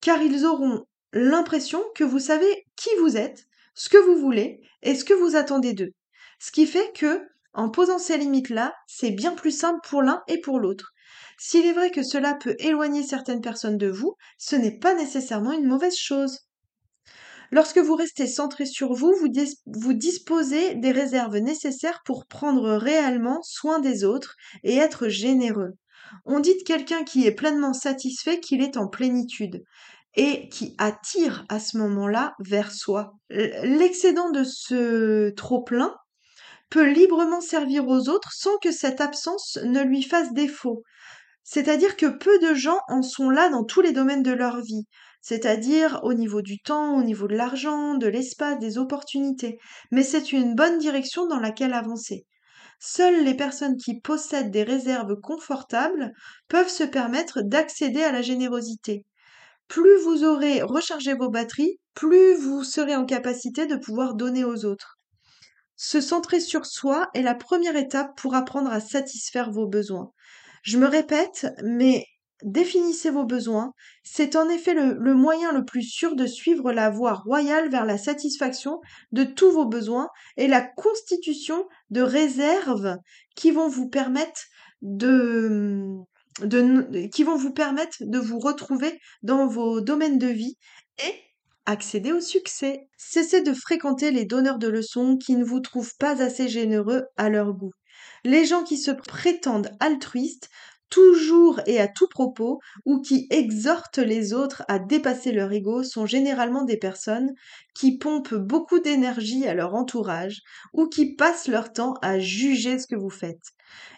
car 0.00 0.20
ils 0.22 0.44
auront 0.44 0.84
l'impression 1.12 1.82
que 1.94 2.04
vous 2.04 2.18
savez 2.18 2.66
qui 2.76 2.90
vous 3.00 3.16
êtes, 3.16 3.46
ce 3.74 3.88
que 3.88 3.98
vous 3.98 4.16
voulez 4.16 4.60
et 4.82 4.94
ce 4.94 5.04
que 5.04 5.14
vous 5.14 5.36
attendez 5.36 5.72
d'eux. 5.72 5.92
Ce 6.38 6.52
qui 6.52 6.66
fait 6.66 6.92
que, 6.94 7.22
en 7.54 7.70
posant 7.70 7.98
ces 7.98 8.18
limites-là, 8.18 8.74
c'est 8.86 9.10
bien 9.10 9.32
plus 9.32 9.56
simple 9.56 9.80
pour 9.88 10.02
l'un 10.02 10.22
et 10.28 10.40
pour 10.40 10.58
l'autre. 10.58 10.92
S'il 11.38 11.66
est 11.66 11.72
vrai 11.72 11.90
que 11.90 12.02
cela 12.02 12.34
peut 12.34 12.56
éloigner 12.58 13.02
certaines 13.02 13.40
personnes 13.40 13.78
de 13.78 13.88
vous, 13.88 14.14
ce 14.38 14.56
n'est 14.56 14.78
pas 14.78 14.94
nécessairement 14.94 15.52
une 15.52 15.66
mauvaise 15.66 15.96
chose. 15.96 16.40
Lorsque 17.50 17.78
vous 17.78 17.94
restez 17.94 18.26
centré 18.26 18.66
sur 18.66 18.94
vous, 18.94 19.14
vous, 19.14 19.92
disposez 19.92 20.74
des 20.74 20.90
réserves 20.90 21.36
nécessaires 21.38 22.02
pour 22.04 22.26
prendre 22.26 22.72
réellement 22.72 23.42
soin 23.42 23.78
des 23.78 24.04
autres 24.04 24.34
et 24.64 24.76
être 24.76 25.08
généreux. 25.08 25.74
On 26.24 26.40
dit 26.40 26.56
de 26.56 26.62
quelqu'un 26.64 27.04
qui 27.04 27.26
est 27.26 27.34
pleinement 27.34 27.72
satisfait 27.72 28.40
qu'il 28.40 28.62
est 28.62 28.76
en 28.76 28.88
plénitude 28.88 29.62
et 30.16 30.48
qui 30.48 30.74
attire 30.78 31.44
à 31.48 31.58
ce 31.58 31.76
moment-là 31.78 32.34
vers 32.38 32.72
soi. 32.72 33.14
L'excédent 33.30 34.30
de 34.30 34.44
ce 34.44 35.30
trop-plein 35.30 35.94
peut 36.70 36.88
librement 36.88 37.40
servir 37.40 37.86
aux 37.88 38.08
autres 38.08 38.32
sans 38.32 38.56
que 38.58 38.72
cette 38.72 39.00
absence 39.00 39.58
ne 39.64 39.82
lui 39.82 40.02
fasse 40.02 40.32
défaut. 40.32 40.82
C'est-à-dire 41.42 41.96
que 41.96 42.06
peu 42.06 42.38
de 42.38 42.54
gens 42.54 42.80
en 42.88 43.02
sont 43.02 43.30
là 43.30 43.48
dans 43.50 43.64
tous 43.64 43.80
les 43.80 43.92
domaines 43.92 44.22
de 44.22 44.32
leur 44.32 44.60
vie, 44.60 44.86
c'est-à-dire 45.20 46.00
au 46.02 46.14
niveau 46.14 46.42
du 46.42 46.58
temps, 46.58 46.96
au 46.98 47.02
niveau 47.02 47.28
de 47.28 47.34
l'argent, 47.34 47.94
de 47.94 48.06
l'espace, 48.06 48.58
des 48.58 48.78
opportunités. 48.78 49.58
Mais 49.90 50.02
c'est 50.02 50.32
une 50.32 50.54
bonne 50.54 50.78
direction 50.78 51.26
dans 51.26 51.40
laquelle 51.40 51.74
avancer. 51.74 52.26
Seules 52.80 53.24
les 53.24 53.34
personnes 53.34 53.76
qui 53.76 54.00
possèdent 54.00 54.50
des 54.50 54.64
réserves 54.64 55.16
confortables 55.22 56.12
peuvent 56.48 56.68
se 56.68 56.84
permettre 56.84 57.40
d'accéder 57.42 58.02
à 58.02 58.12
la 58.12 58.22
générosité 58.22 59.04
plus 59.68 59.96
vous 60.02 60.24
aurez 60.24 60.62
rechargé 60.62 61.14
vos 61.14 61.30
batteries, 61.30 61.78
plus 61.94 62.34
vous 62.36 62.64
serez 62.64 62.96
en 62.96 63.06
capacité 63.06 63.66
de 63.66 63.76
pouvoir 63.76 64.14
donner 64.14 64.44
aux 64.44 64.64
autres. 64.64 64.93
Se 65.86 66.00
centrer 66.00 66.40
sur 66.40 66.64
soi 66.64 67.10
est 67.12 67.20
la 67.20 67.34
première 67.34 67.76
étape 67.76 68.16
pour 68.16 68.34
apprendre 68.34 68.72
à 68.72 68.80
satisfaire 68.80 69.50
vos 69.50 69.66
besoins. 69.66 70.12
Je 70.62 70.78
me 70.78 70.86
répète, 70.86 71.46
mais 71.62 72.06
définissez 72.42 73.10
vos 73.10 73.26
besoins. 73.26 73.74
C'est 74.02 74.34
en 74.34 74.48
effet 74.48 74.72
le, 74.72 75.14
moyen 75.14 75.52
le 75.52 75.62
plus 75.62 75.82
sûr 75.82 76.16
de 76.16 76.24
suivre 76.24 76.72
la 76.72 76.88
voie 76.88 77.12
royale 77.12 77.68
vers 77.68 77.84
la 77.84 77.98
satisfaction 77.98 78.80
de 79.12 79.24
tous 79.24 79.50
vos 79.50 79.66
besoins 79.66 80.08
et 80.38 80.48
la 80.48 80.62
constitution 80.62 81.68
de 81.90 82.00
réserves 82.00 82.96
qui 83.36 83.50
vont 83.50 83.68
vous 83.68 83.90
permettre 83.90 84.40
de 84.80 85.84
qui 87.12 87.24
vont 87.24 87.36
vous 87.36 87.52
permettre 87.52 87.98
de 88.00 88.18
vous 88.18 88.38
retrouver 88.38 88.98
dans 89.22 89.46
vos 89.46 89.82
domaines 89.82 90.18
de 90.18 90.28
vie 90.28 90.56
et 91.06 91.14
accéder 91.66 92.12
au 92.12 92.20
succès. 92.20 92.88
Cessez 92.96 93.42
de 93.42 93.52
fréquenter 93.52 94.10
les 94.10 94.24
donneurs 94.24 94.58
de 94.58 94.68
leçons 94.68 95.16
qui 95.16 95.34
ne 95.36 95.44
vous 95.44 95.60
trouvent 95.60 95.94
pas 95.98 96.22
assez 96.22 96.48
généreux 96.48 97.04
à 97.16 97.28
leur 97.30 97.52
goût. 97.54 97.72
Les 98.24 98.44
gens 98.44 98.64
qui 98.64 98.76
se 98.78 98.90
prétendent 98.90 99.70
altruistes 99.80 100.48
toujours 100.90 101.60
et 101.66 101.80
à 101.80 101.88
tout 101.88 102.08
propos 102.08 102.60
ou 102.84 103.00
qui 103.00 103.26
exhortent 103.30 103.98
les 103.98 104.32
autres 104.32 104.62
à 104.68 104.78
dépasser 104.78 105.32
leur 105.32 105.50
ego 105.52 105.82
sont 105.82 106.06
généralement 106.06 106.62
des 106.64 106.76
personnes 106.76 107.32
qui 107.74 107.98
pompent 107.98 108.34
beaucoup 108.34 108.78
d'énergie 108.78 109.46
à 109.46 109.54
leur 109.54 109.74
entourage 109.74 110.40
ou 110.72 110.86
qui 110.86 111.14
passent 111.16 111.48
leur 111.48 111.72
temps 111.72 111.94
à 112.02 112.18
juger 112.20 112.78
ce 112.78 112.86
que 112.86 112.96
vous 112.96 113.10
faites. 113.10 113.42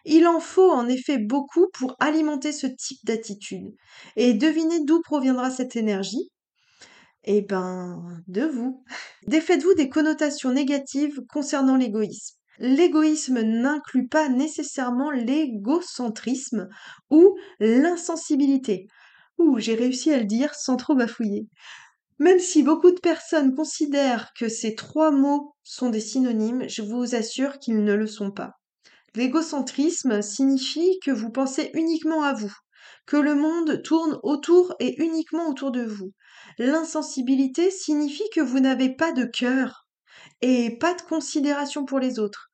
Il 0.06 0.26
en 0.26 0.40
faut 0.40 0.70
en 0.70 0.88
effet 0.88 1.18
beaucoup 1.18 1.66
pour 1.74 1.96
alimenter 2.00 2.52
ce 2.52 2.66
type 2.66 3.00
d'attitude. 3.04 3.74
Et 4.16 4.32
devinez 4.34 4.84
d'où 4.84 5.02
proviendra 5.02 5.50
cette 5.50 5.76
énergie? 5.76 6.30
Eh 7.26 7.42
ben, 7.42 8.22
de 8.28 8.42
vous. 8.42 8.84
Défaites-vous 9.26 9.74
des 9.74 9.88
connotations 9.88 10.52
négatives 10.52 11.20
concernant 11.28 11.76
l'égoïsme. 11.76 12.36
L'égoïsme 12.60 13.40
n'inclut 13.42 14.06
pas 14.06 14.28
nécessairement 14.28 15.10
l'égocentrisme 15.10 16.68
ou 17.10 17.36
l'insensibilité. 17.58 18.86
Ouh, 19.38 19.58
j'ai 19.58 19.74
réussi 19.74 20.12
à 20.12 20.18
le 20.18 20.24
dire 20.24 20.54
sans 20.54 20.76
trop 20.76 20.94
bafouiller. 20.94 21.48
Même 22.18 22.38
si 22.38 22.62
beaucoup 22.62 22.92
de 22.92 23.00
personnes 23.00 23.54
considèrent 23.54 24.32
que 24.38 24.48
ces 24.48 24.76
trois 24.76 25.10
mots 25.10 25.54
sont 25.64 25.90
des 25.90 26.00
synonymes, 26.00 26.68
je 26.68 26.82
vous 26.82 27.16
assure 27.16 27.58
qu'ils 27.58 27.82
ne 27.82 27.94
le 27.94 28.06
sont 28.06 28.30
pas. 28.30 28.52
L'égocentrisme 29.16 30.22
signifie 30.22 30.98
que 31.04 31.10
vous 31.10 31.30
pensez 31.30 31.70
uniquement 31.74 32.22
à 32.22 32.32
vous, 32.32 32.54
que 33.06 33.16
le 33.16 33.34
monde 33.34 33.82
tourne 33.82 34.18
autour 34.22 34.74
et 34.80 35.02
uniquement 35.02 35.48
autour 35.48 35.70
de 35.70 35.82
vous. 35.82 36.12
L'insensibilité 36.58 37.70
signifie 37.70 38.28
que 38.34 38.40
vous 38.40 38.60
n'avez 38.60 38.94
pas 38.94 39.12
de 39.12 39.24
cœur 39.24 39.86
et 40.42 40.76
pas 40.78 40.94
de 40.94 41.02
considération 41.02 41.84
pour 41.84 41.98
les 41.98 42.18
autres. 42.18 42.50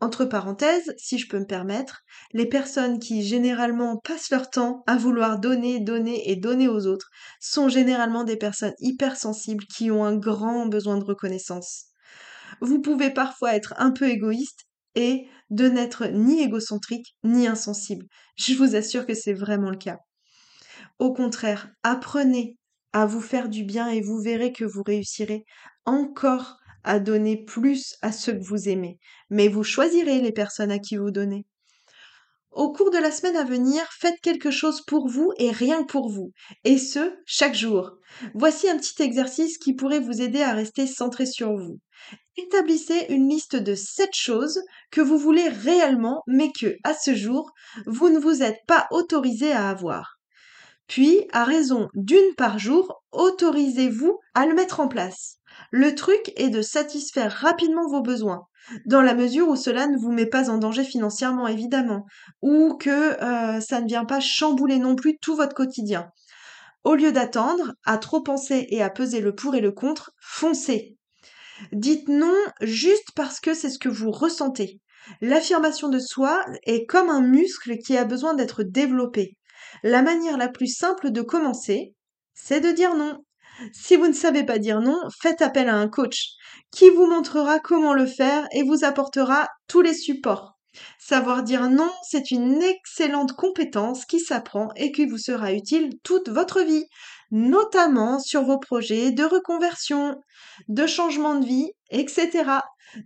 Entre 0.00 0.24
parenthèses, 0.24 0.94
si 0.96 1.18
je 1.18 1.28
peux 1.28 1.40
me 1.40 1.46
permettre, 1.46 2.02
les 2.32 2.46
personnes 2.46 3.00
qui 3.00 3.24
généralement 3.24 3.96
passent 3.96 4.30
leur 4.30 4.48
temps 4.48 4.84
à 4.86 4.96
vouloir 4.96 5.40
donner, 5.40 5.80
donner 5.80 6.30
et 6.30 6.36
donner 6.36 6.68
aux 6.68 6.86
autres 6.86 7.10
sont 7.40 7.68
généralement 7.68 8.22
des 8.22 8.36
personnes 8.36 8.74
hypersensibles 8.78 9.64
qui 9.64 9.90
ont 9.90 10.04
un 10.04 10.16
grand 10.16 10.66
besoin 10.66 10.98
de 10.98 11.04
reconnaissance. 11.04 11.86
Vous 12.60 12.80
pouvez 12.80 13.10
parfois 13.10 13.54
être 13.54 13.74
un 13.78 13.90
peu 13.90 14.08
égoïste 14.08 14.68
et 14.94 15.26
de 15.50 15.68
n'être 15.68 16.06
ni 16.06 16.42
égocentrique 16.42 17.16
ni 17.24 17.46
insensible. 17.46 18.06
Je 18.36 18.54
vous 18.54 18.76
assure 18.76 19.06
que 19.06 19.14
c'est 19.14 19.32
vraiment 19.32 19.70
le 19.70 19.76
cas. 19.76 19.98
Au 20.98 21.12
contraire, 21.12 21.70
apprenez 21.82 22.56
à 22.92 23.06
vous 23.06 23.20
faire 23.20 23.48
du 23.48 23.64
bien 23.64 23.88
et 23.88 24.00
vous 24.00 24.20
verrez 24.20 24.52
que 24.52 24.64
vous 24.64 24.82
réussirez 24.82 25.44
encore 25.84 26.56
à 26.84 27.00
donner 27.00 27.44
plus 27.44 27.96
à 28.02 28.12
ceux 28.12 28.32
que 28.32 28.44
vous 28.44 28.68
aimez. 28.68 28.98
Mais 29.30 29.48
vous 29.48 29.64
choisirez 29.64 30.20
les 30.20 30.32
personnes 30.32 30.70
à 30.70 30.78
qui 30.78 30.96
vous 30.96 31.10
donnez. 31.10 31.46
Au 32.50 32.72
cours 32.72 32.90
de 32.90 32.98
la 32.98 33.10
semaine 33.10 33.36
à 33.36 33.44
venir, 33.44 33.82
faites 33.92 34.20
quelque 34.20 34.50
chose 34.50 34.82
pour 34.86 35.08
vous 35.08 35.32
et 35.38 35.50
rien 35.50 35.84
pour 35.84 36.10
vous, 36.10 36.32
et 36.64 36.78
ce, 36.78 37.14
chaque 37.26 37.54
jour. 37.54 37.92
Voici 38.34 38.68
un 38.68 38.78
petit 38.78 39.02
exercice 39.02 39.58
qui 39.58 39.74
pourrait 39.74 40.00
vous 40.00 40.22
aider 40.22 40.42
à 40.42 40.54
rester 40.54 40.86
centré 40.86 41.26
sur 41.26 41.54
vous. 41.54 41.78
Établissez 42.36 43.06
une 43.08 43.28
liste 43.28 43.56
de 43.56 43.74
7 43.74 44.10
choses 44.14 44.62
que 44.90 45.00
vous 45.00 45.18
voulez 45.18 45.48
réellement, 45.48 46.22
mais 46.26 46.52
que, 46.52 46.76
à 46.84 46.94
ce 46.94 47.14
jour, 47.14 47.50
vous 47.86 48.08
ne 48.10 48.18
vous 48.18 48.42
êtes 48.42 48.60
pas 48.66 48.86
autorisé 48.90 49.52
à 49.52 49.68
avoir. 49.68 50.18
Puis, 50.86 51.26
à 51.32 51.44
raison 51.44 51.88
d'une 51.94 52.34
par 52.36 52.58
jour, 52.58 53.02
autorisez-vous 53.12 54.18
à 54.34 54.46
le 54.46 54.54
mettre 54.54 54.80
en 54.80 54.88
place. 54.88 55.36
Le 55.70 55.94
truc 55.94 56.32
est 56.36 56.48
de 56.48 56.62
satisfaire 56.62 57.32
rapidement 57.32 57.88
vos 57.88 58.00
besoins, 58.00 58.46
dans 58.86 59.02
la 59.02 59.14
mesure 59.14 59.48
où 59.48 59.56
cela 59.56 59.86
ne 59.86 59.98
vous 59.98 60.12
met 60.12 60.26
pas 60.26 60.50
en 60.50 60.58
danger 60.58 60.84
financièrement, 60.84 61.46
évidemment, 61.46 62.06
ou 62.42 62.76
que 62.76 62.90
euh, 62.90 63.60
ça 63.60 63.80
ne 63.80 63.86
vient 63.86 64.04
pas 64.04 64.20
chambouler 64.20 64.78
non 64.78 64.96
plus 64.96 65.18
tout 65.18 65.36
votre 65.36 65.54
quotidien. 65.54 66.10
Au 66.84 66.94
lieu 66.94 67.12
d'attendre, 67.12 67.74
à 67.84 67.98
trop 67.98 68.22
penser 68.22 68.66
et 68.70 68.82
à 68.82 68.90
peser 68.90 69.20
le 69.20 69.34
pour 69.34 69.54
et 69.54 69.60
le 69.60 69.72
contre, 69.72 70.12
foncez. 70.20 70.97
Dites 71.72 72.08
non 72.08 72.34
juste 72.60 73.08
parce 73.14 73.40
que 73.40 73.54
c'est 73.54 73.70
ce 73.70 73.78
que 73.78 73.88
vous 73.88 74.10
ressentez. 74.10 74.80
L'affirmation 75.20 75.88
de 75.88 75.98
soi 75.98 76.44
est 76.64 76.86
comme 76.86 77.10
un 77.10 77.20
muscle 77.20 77.78
qui 77.78 77.96
a 77.96 78.04
besoin 78.04 78.34
d'être 78.34 78.62
développé. 78.62 79.36
La 79.82 80.02
manière 80.02 80.36
la 80.36 80.48
plus 80.48 80.68
simple 80.68 81.10
de 81.10 81.22
commencer, 81.22 81.94
c'est 82.34 82.60
de 82.60 82.70
dire 82.70 82.94
non. 82.94 83.24
Si 83.72 83.96
vous 83.96 84.06
ne 84.06 84.12
savez 84.12 84.44
pas 84.44 84.58
dire 84.58 84.80
non, 84.80 85.00
faites 85.20 85.42
appel 85.42 85.68
à 85.68 85.76
un 85.76 85.88
coach 85.88 86.30
qui 86.70 86.88
vous 86.90 87.06
montrera 87.06 87.58
comment 87.58 87.94
le 87.94 88.06
faire 88.06 88.46
et 88.52 88.62
vous 88.62 88.84
apportera 88.84 89.48
tous 89.66 89.80
les 89.80 89.94
supports. 89.94 90.57
Savoir 90.98 91.42
dire 91.42 91.70
non, 91.70 91.90
c'est 92.02 92.30
une 92.30 92.62
excellente 92.62 93.32
compétence 93.32 94.04
qui 94.04 94.20
s'apprend 94.20 94.68
et 94.76 94.92
qui 94.92 95.06
vous 95.06 95.18
sera 95.18 95.52
utile 95.52 95.98
toute 96.02 96.28
votre 96.28 96.60
vie 96.60 96.84
notamment 97.30 98.18
sur 98.18 98.42
vos 98.42 98.58
projets 98.58 99.12
de 99.12 99.24
reconversion, 99.24 100.16
de 100.68 100.86
changement 100.86 101.34
de 101.34 101.46
vie, 101.46 101.70
etc. 101.90 102.44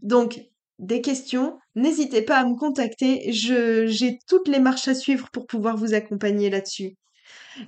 Donc, 0.03 0.41
des 0.79 1.01
questions, 1.01 1.59
n'hésitez 1.75 2.23
pas 2.23 2.39
à 2.39 2.45
me 2.45 2.57
contacter, 2.57 3.31
j'ai 3.31 4.19
toutes 4.29 4.49
les 4.49 4.59
marches 4.59 4.89
à 4.89 4.95
suivre 4.95 5.29
pour 5.33 5.47
pouvoir 5.47 5.77
vous 5.77 5.95
accompagner 5.95 6.51
là-dessus. 6.51 6.97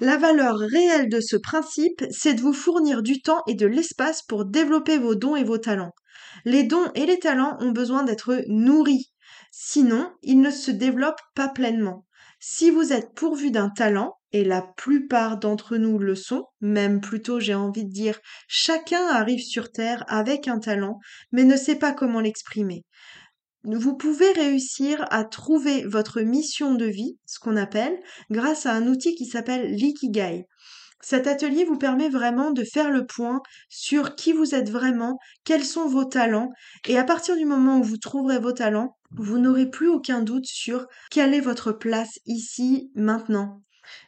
La 0.00 0.16
valeur 0.16 0.56
réelle 0.56 1.08
de 1.08 1.20
ce 1.20 1.36
principe, 1.36 2.04
c'est 2.10 2.34
de 2.34 2.40
vous 2.40 2.52
fournir 2.52 3.02
du 3.02 3.20
temps 3.20 3.42
et 3.46 3.54
de 3.54 3.66
l'espace 3.66 4.22
pour 4.22 4.44
développer 4.44 4.98
vos 4.98 5.14
dons 5.14 5.36
et 5.36 5.44
vos 5.44 5.58
talents. 5.58 5.92
Les 6.44 6.64
dons 6.64 6.90
et 6.94 7.06
les 7.06 7.18
talents 7.18 7.56
ont 7.60 7.70
besoin 7.70 8.02
d'être 8.02 8.42
nourris, 8.48 9.12
sinon 9.56 10.10
ils 10.22 10.40
ne 10.40 10.50
se 10.50 10.72
développent 10.72 11.22
pas 11.36 11.48
pleinement. 11.48 12.04
Si 12.40 12.70
vous 12.70 12.92
êtes 12.92 13.14
pourvu 13.14 13.52
d'un 13.52 13.70
talent, 13.70 14.16
et 14.32 14.42
la 14.42 14.62
plupart 14.62 15.38
d'entre 15.38 15.76
nous 15.76 15.96
le 15.96 16.16
sont, 16.16 16.46
même 16.60 17.00
plutôt 17.00 17.38
j'ai 17.38 17.54
envie 17.54 17.84
de 17.84 17.92
dire 17.92 18.18
chacun 18.48 19.06
arrive 19.06 19.42
sur 19.42 19.70
Terre 19.70 20.04
avec 20.08 20.48
un 20.48 20.58
talent, 20.58 20.98
mais 21.30 21.44
ne 21.44 21.56
sait 21.56 21.76
pas 21.76 21.92
comment 21.92 22.20
l'exprimer. 22.20 22.84
Vous 23.62 23.96
pouvez 23.96 24.32
réussir 24.32 25.06
à 25.10 25.24
trouver 25.24 25.86
votre 25.86 26.20
mission 26.20 26.74
de 26.74 26.86
vie, 26.86 27.16
ce 27.24 27.38
qu'on 27.38 27.56
appelle, 27.56 27.96
grâce 28.30 28.66
à 28.66 28.72
un 28.72 28.88
outil 28.88 29.14
qui 29.14 29.24
s'appelle 29.24 29.70
l'Ikigai. 29.70 30.46
Cet 31.00 31.26
atelier 31.26 31.64
vous 31.64 31.76
permet 31.76 32.08
vraiment 32.08 32.50
de 32.50 32.64
faire 32.64 32.90
le 32.90 33.04
point 33.04 33.42
sur 33.68 34.14
qui 34.14 34.32
vous 34.32 34.54
êtes 34.54 34.70
vraiment, 34.70 35.18
quels 35.44 35.64
sont 35.64 35.86
vos 35.86 36.06
talents, 36.06 36.48
et 36.88 36.98
à 36.98 37.04
partir 37.04 37.36
du 37.36 37.44
moment 37.44 37.78
où 37.78 37.82
vous 37.82 37.98
trouverez 37.98 38.38
vos 38.38 38.52
talents, 38.52 38.96
vous 39.16 39.38
n'aurez 39.38 39.70
plus 39.70 39.88
aucun 39.88 40.22
doute 40.22 40.46
sur 40.46 40.86
quelle 41.10 41.34
est 41.34 41.40
votre 41.40 41.72
place 41.72 42.18
ici, 42.26 42.90
maintenant. 42.94 43.62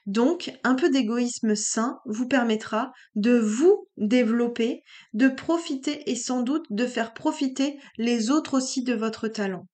Donc, 0.06 0.52
un 0.64 0.74
peu 0.74 0.88
d'égoïsme 0.88 1.54
sain 1.54 1.98
vous 2.06 2.26
permettra 2.26 2.92
de 3.14 3.38
vous 3.38 3.88
développer, 3.96 4.82
de 5.12 5.28
profiter 5.28 6.10
et 6.10 6.16
sans 6.16 6.42
doute 6.42 6.66
de 6.70 6.86
faire 6.86 7.14
profiter 7.14 7.78
les 7.98 8.30
autres 8.30 8.56
aussi 8.56 8.82
de 8.82 8.94
votre 8.94 9.28
talent. 9.28 9.66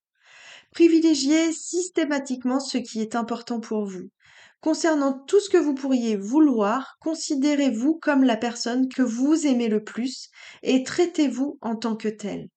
Privilégiez 0.72 1.52
systématiquement 1.52 2.60
ce 2.60 2.78
qui 2.78 3.00
est 3.00 3.14
important 3.14 3.60
pour 3.60 3.84
vous. 3.84 4.08
Concernant 4.60 5.12
tout 5.12 5.40
ce 5.40 5.50
que 5.50 5.58
vous 5.58 5.74
pourriez 5.74 6.16
vouloir, 6.16 6.96
considérez-vous 7.00 7.98
comme 8.00 8.22
la 8.22 8.36
personne 8.36 8.88
que 8.88 9.02
vous 9.02 9.46
aimez 9.46 9.68
le 9.68 9.82
plus 9.82 10.28
et 10.62 10.84
traitez-vous 10.84 11.58
en 11.60 11.76
tant 11.76 11.96
que 11.96 12.08
telle. 12.08 12.48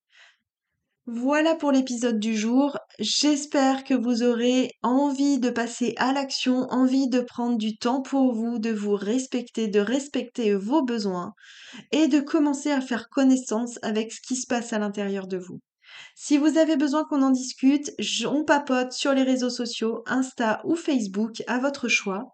Voilà 1.07 1.53
pour 1.53 1.71
l'épisode 1.71 2.19
du 2.19 2.35
jour. 2.35 2.79
J'espère 2.97 3.83
que 3.83 3.93
vous 3.93 4.23
aurez 4.23 4.71
envie 4.81 5.37
de 5.37 5.51
passer 5.51 5.93
à 5.97 6.13
l'action, 6.13 6.65
envie 6.71 7.07
de 7.07 7.21
prendre 7.21 7.59
du 7.59 7.77
temps 7.77 8.01
pour 8.01 8.33
vous, 8.33 8.57
de 8.57 8.71
vous 8.71 8.95
respecter, 8.95 9.67
de 9.67 9.79
respecter 9.79 10.55
vos 10.55 10.83
besoins 10.83 11.33
et 11.91 12.07
de 12.07 12.19
commencer 12.19 12.71
à 12.71 12.81
faire 12.81 13.07
connaissance 13.09 13.77
avec 13.83 14.11
ce 14.11 14.19
qui 14.19 14.35
se 14.35 14.47
passe 14.47 14.73
à 14.73 14.79
l'intérieur 14.79 15.27
de 15.27 15.37
vous. 15.37 15.59
Si 16.15 16.39
vous 16.39 16.57
avez 16.57 16.75
besoin 16.75 17.03
qu'on 17.03 17.21
en 17.21 17.29
discute, 17.29 17.91
on 18.25 18.43
papote 18.43 18.91
sur 18.91 19.13
les 19.13 19.21
réseaux 19.21 19.51
sociaux, 19.51 20.01
Insta 20.07 20.59
ou 20.65 20.75
Facebook, 20.75 21.43
à 21.45 21.59
votre 21.59 21.87
choix. 21.87 22.33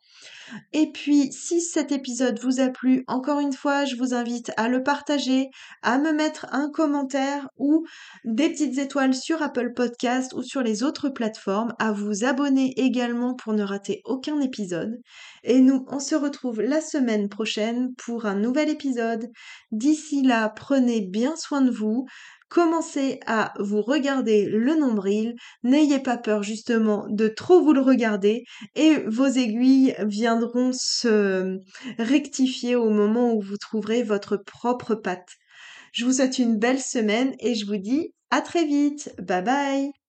Et 0.73 0.91
puis, 0.91 1.31
si 1.31 1.61
cet 1.61 1.91
épisode 1.91 2.39
vous 2.39 2.59
a 2.59 2.69
plu, 2.69 3.03
encore 3.07 3.39
une 3.39 3.53
fois, 3.53 3.85
je 3.85 3.95
vous 3.95 4.13
invite 4.13 4.51
à 4.57 4.67
le 4.67 4.83
partager, 4.83 5.49
à 5.81 5.97
me 5.97 6.11
mettre 6.11 6.47
un 6.51 6.69
commentaire 6.69 7.49
ou 7.57 7.85
des 8.25 8.49
petites 8.49 8.77
étoiles 8.77 9.13
sur 9.13 9.41
Apple 9.41 9.73
Podcast 9.73 10.33
ou 10.33 10.43
sur 10.43 10.61
les 10.61 10.83
autres 10.83 11.09
plateformes, 11.09 11.73
à 11.79 11.91
vous 11.91 12.23
abonner 12.23 12.73
également 12.77 13.35
pour 13.35 13.53
ne 13.53 13.63
rater 13.63 14.01
aucun 14.05 14.39
épisode. 14.39 15.01
Et 15.43 15.61
nous, 15.61 15.85
on 15.89 15.99
se 15.99 16.15
retrouve 16.15 16.61
la 16.61 16.81
semaine 16.81 17.29
prochaine 17.29 17.93
pour 17.95 18.25
un 18.25 18.35
nouvel 18.35 18.69
épisode. 18.69 19.29
D'ici 19.71 20.21
là, 20.21 20.49
prenez 20.49 21.01
bien 21.01 21.35
soin 21.35 21.61
de 21.61 21.71
vous. 21.71 22.05
Commencez 22.51 23.21
à 23.27 23.53
vous 23.59 23.81
regarder 23.81 24.45
le 24.45 24.75
nombril, 24.75 25.35
n'ayez 25.63 25.99
pas 25.99 26.17
peur 26.17 26.43
justement 26.43 27.05
de 27.07 27.29
trop 27.29 27.61
vous 27.63 27.71
le 27.71 27.79
regarder 27.79 28.43
et 28.75 28.97
vos 29.07 29.27
aiguilles 29.27 29.95
viendront 30.01 30.71
se 30.73 31.59
rectifier 31.97 32.75
au 32.75 32.89
moment 32.89 33.33
où 33.33 33.39
vous 33.39 33.55
trouverez 33.55 34.03
votre 34.03 34.35
propre 34.35 34.95
patte. 34.95 35.29
Je 35.93 36.03
vous 36.03 36.11
souhaite 36.11 36.39
une 36.39 36.59
belle 36.59 36.81
semaine 36.81 37.33
et 37.39 37.55
je 37.55 37.65
vous 37.65 37.77
dis 37.77 38.13
à 38.31 38.41
très 38.41 38.65
vite. 38.65 39.15
Bye 39.17 39.43
bye 39.43 40.00